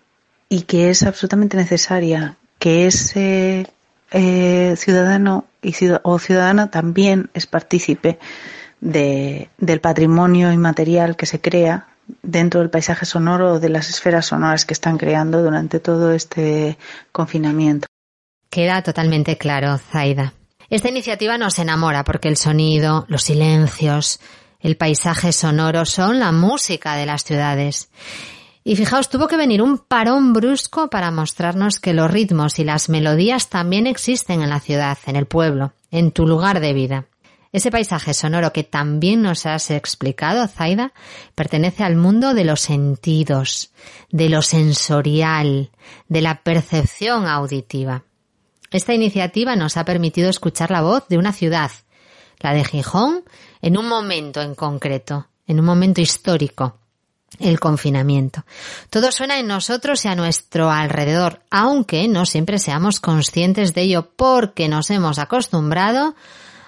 [0.50, 3.68] y que es absolutamente necesaria, que ese
[4.12, 8.20] eh, ciudadano y ciudad- o ciudadana también es partícipe
[8.82, 11.88] de, del patrimonio inmaterial que se crea
[12.22, 16.78] dentro del paisaje sonoro o de las esferas sonoras que están creando durante todo este
[17.12, 17.88] confinamiento.
[18.54, 20.36] Queda totalmente claro, Zaida.
[20.70, 24.20] Esta iniciativa nos enamora porque el sonido, los silencios,
[24.60, 27.90] el paisaje sonoro son la música de las ciudades.
[28.64, 32.90] Y fijaos, tuvo que venir un parón brusco para mostrarnos que los ritmos y las
[32.90, 37.06] melodías también existen en la ciudad, en el pueblo, en tu lugar de vida.
[37.52, 40.94] Ese paisaje sonoro que también nos has explicado, Zaida,
[41.34, 43.72] pertenece al mundo de los sentidos,
[44.12, 45.72] de lo sensorial,
[46.08, 48.04] de la percepción auditiva.
[48.74, 51.70] Esta iniciativa nos ha permitido escuchar la voz de una ciudad,
[52.40, 53.24] la de Gijón,
[53.62, 56.80] en un momento en concreto, en un momento histórico,
[57.40, 58.45] el confinamiento.
[58.90, 64.10] Todo suena en nosotros y a nuestro alrededor, aunque no siempre seamos conscientes de ello
[64.16, 66.16] porque nos hemos acostumbrado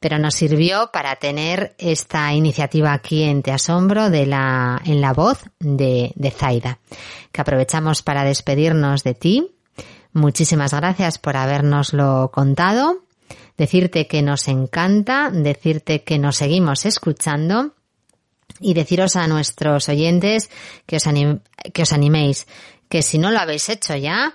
[0.00, 5.12] Pero nos sirvió para tener esta iniciativa aquí en Te Asombro de la, en la
[5.12, 6.78] voz de, de Zaida,
[7.32, 9.54] que aprovechamos para despedirnos de ti.
[10.14, 13.04] Muchísimas gracias por habernoslo contado,
[13.58, 17.74] decirte que nos encanta, decirte que nos seguimos escuchando
[18.60, 20.50] y deciros a nuestros oyentes
[20.86, 21.40] que os, anim-
[21.72, 22.46] que os animéis,
[22.88, 24.34] que si no lo habéis hecho ya,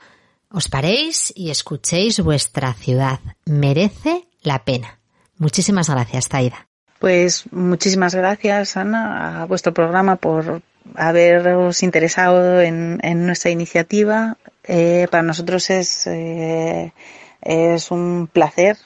[0.52, 3.20] os paréis y escuchéis vuestra ciudad.
[3.46, 5.00] Merece la pena.
[5.38, 6.68] Muchísimas gracias, Taida.
[7.00, 10.62] Pues muchísimas gracias, Ana, a vuestro programa por
[10.96, 14.38] haberos interesado en, en nuestra iniciativa.
[14.64, 16.94] Eh, para nosotros es, eh,
[17.42, 18.78] es un placer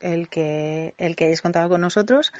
[0.00, 2.32] el que, el que hayáis contado con nosotros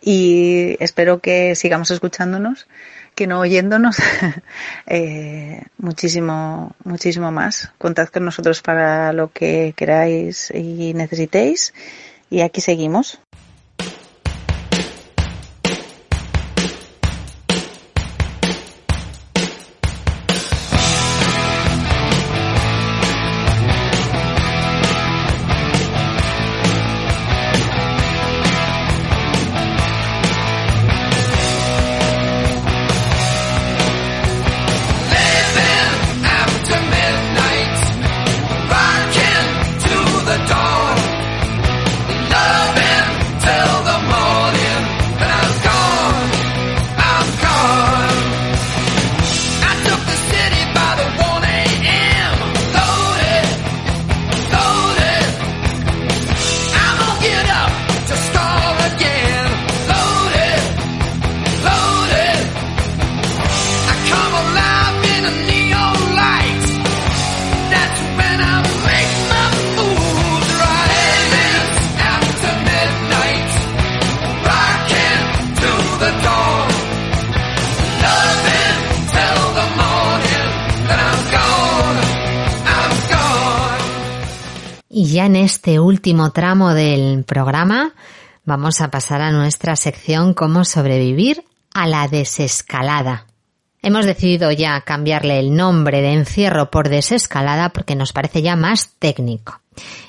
[0.00, 2.66] y espero que sigamos escuchándonos,
[3.14, 3.96] que no oyéndonos
[4.86, 7.72] eh, muchísimo, muchísimo más.
[7.78, 11.74] Contad con nosotros para lo que queráis y necesitéis
[12.30, 13.20] y aquí seguimos.
[85.28, 87.92] En este último tramo del programa
[88.46, 91.44] vamos a pasar a nuestra sección Cómo sobrevivir
[91.74, 93.26] a la desescalada.
[93.82, 98.94] Hemos decidido ya cambiarle el nombre de encierro por desescalada porque nos parece ya más
[98.98, 99.60] técnico.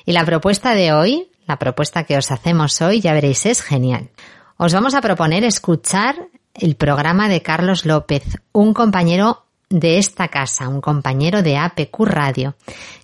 [0.06, 4.08] Y la propuesta de hoy, la propuesta que os hacemos hoy, ya veréis, es genial.
[4.56, 6.16] Os vamos a proponer escuchar
[6.54, 12.56] el programa de Carlos López, un compañero de esta casa, un compañero de APQ Radio,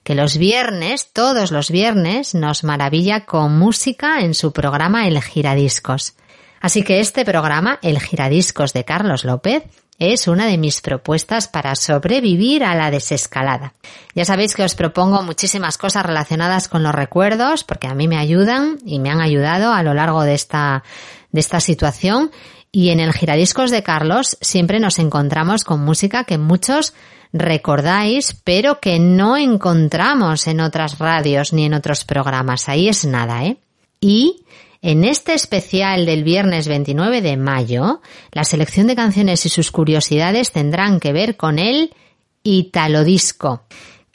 [0.02, 6.14] que los viernes, todos los viernes, nos maravilla con música en su programa El Giradiscos.
[6.60, 9.62] Así que este programa, El Giradiscos de Carlos López,
[9.98, 13.72] es una de mis propuestas para sobrevivir a la desescalada.
[14.14, 18.18] Ya sabéis que os propongo muchísimas cosas relacionadas con los recuerdos, porque a mí me
[18.18, 20.82] ayudan y me han ayudado a lo largo de esta,
[21.30, 22.30] de esta situación.
[22.72, 26.94] Y en el giradiscos de Carlos siempre nos encontramos con música que muchos
[27.32, 32.68] recordáis, pero que no encontramos en otras radios ni en otros programas.
[32.68, 33.58] Ahí es nada, ¿eh?
[34.00, 34.44] Y
[34.82, 38.00] en este especial del viernes 29 de mayo,
[38.32, 41.94] la selección de canciones y sus curiosidades tendrán que ver con el
[42.42, 43.64] Italo Disco,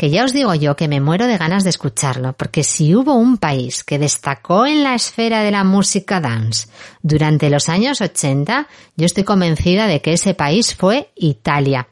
[0.01, 3.13] que ya os digo yo que me muero de ganas de escucharlo, porque si hubo
[3.13, 6.69] un país que destacó en la esfera de la música dance
[7.03, 8.67] durante los años 80,
[8.97, 11.87] yo estoy convencida de que ese país fue Italia.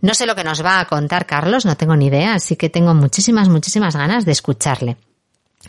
[0.00, 2.70] No sé lo que nos va a contar Carlos, no tengo ni idea, así que
[2.70, 4.96] tengo muchísimas, muchísimas ganas de escucharle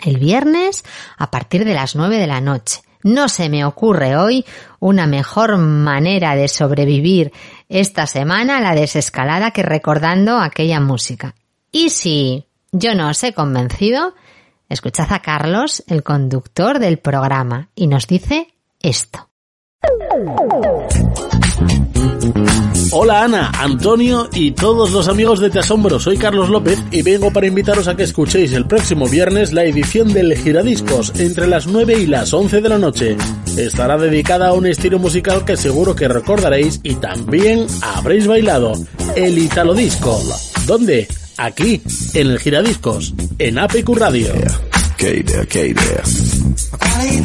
[0.01, 0.85] el viernes
[1.18, 2.84] a partir de las 9 de la noche.
[3.03, 4.45] No se me ocurre hoy
[4.80, 7.34] una mejor manera de sobrevivir
[7.68, 11.35] esta semana a la desescalada que recordando aquella música.
[11.72, 14.14] Y si yo no os he convencido,
[14.68, 18.48] escuchad a Carlos, el conductor del programa, y nos dice
[18.81, 19.30] esto.
[22.91, 27.31] Hola Ana, Antonio y todos los amigos de Te Asombro, soy Carlos López y vengo
[27.31, 31.99] para invitaros a que escuchéis el próximo viernes la edición del Giradiscos entre las 9
[31.99, 33.15] y las 11 de la noche.
[33.57, 38.73] Estará dedicada a un estilo musical que seguro que recordaréis y también habréis bailado,
[39.15, 40.22] el Italo Disco.
[40.68, 41.07] ¿Dónde?
[41.38, 41.82] Aquí,
[42.14, 44.34] en el Giradiscos, en APQ Radio.
[44.98, 46.03] Qué idea, qué idea.
[47.02, 47.16] ¿Qué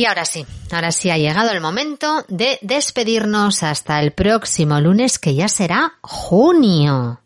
[0.00, 5.18] Y ahora sí, ahora sí ha llegado el momento de despedirnos hasta el próximo lunes
[5.18, 7.20] que ya será junio.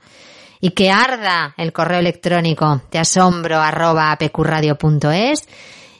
[0.60, 4.16] y que arda el correo electrónico de asombro arroba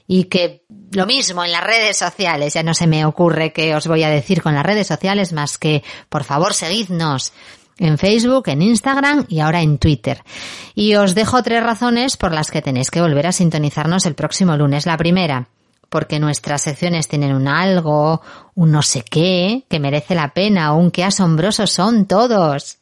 [0.09, 0.65] y que
[0.97, 4.09] lo mismo en las redes sociales, ya no se me ocurre qué os voy a
[4.09, 7.35] decir con las redes sociales más que por favor seguidnos
[7.79, 10.23] en Facebook, en Instagram y ahora en Twitter.
[10.75, 14.57] Y os dejo tres razones por las que tenéis que volver a sintonizarnos el próximo
[14.57, 14.87] lunes.
[14.87, 15.49] La primera,
[15.91, 18.23] porque nuestras secciones tienen un algo,
[18.55, 22.79] un no sé qué, que merece la pena, un qué asombrosos son todos.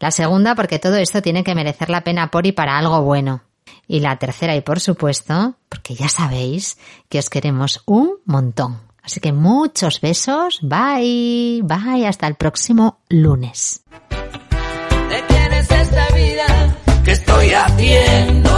[0.00, 3.42] La segunda, porque todo esto tiene que merecer la pena por y para algo bueno.
[3.86, 6.78] Y la tercera, y por supuesto, porque ya sabéis
[7.08, 8.80] que os queremos un montón.
[9.02, 13.82] Así que muchos besos, bye, bye, hasta el próximo lunes.
[15.08, 16.76] ¿De quién es esta vida?
[17.04, 18.51] ¿Qué estoy haciendo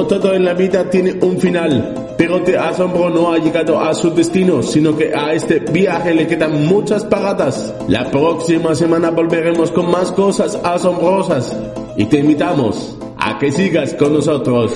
[0.00, 3.92] Como todo en la vida tiene un final, pero Te Asombro no ha llegado a
[3.92, 7.74] su destino, sino que a este viaje le quedan muchas paradas.
[7.86, 11.54] La próxima semana volveremos con más cosas asombrosas
[11.98, 14.72] y te invitamos a que sigas con nosotros.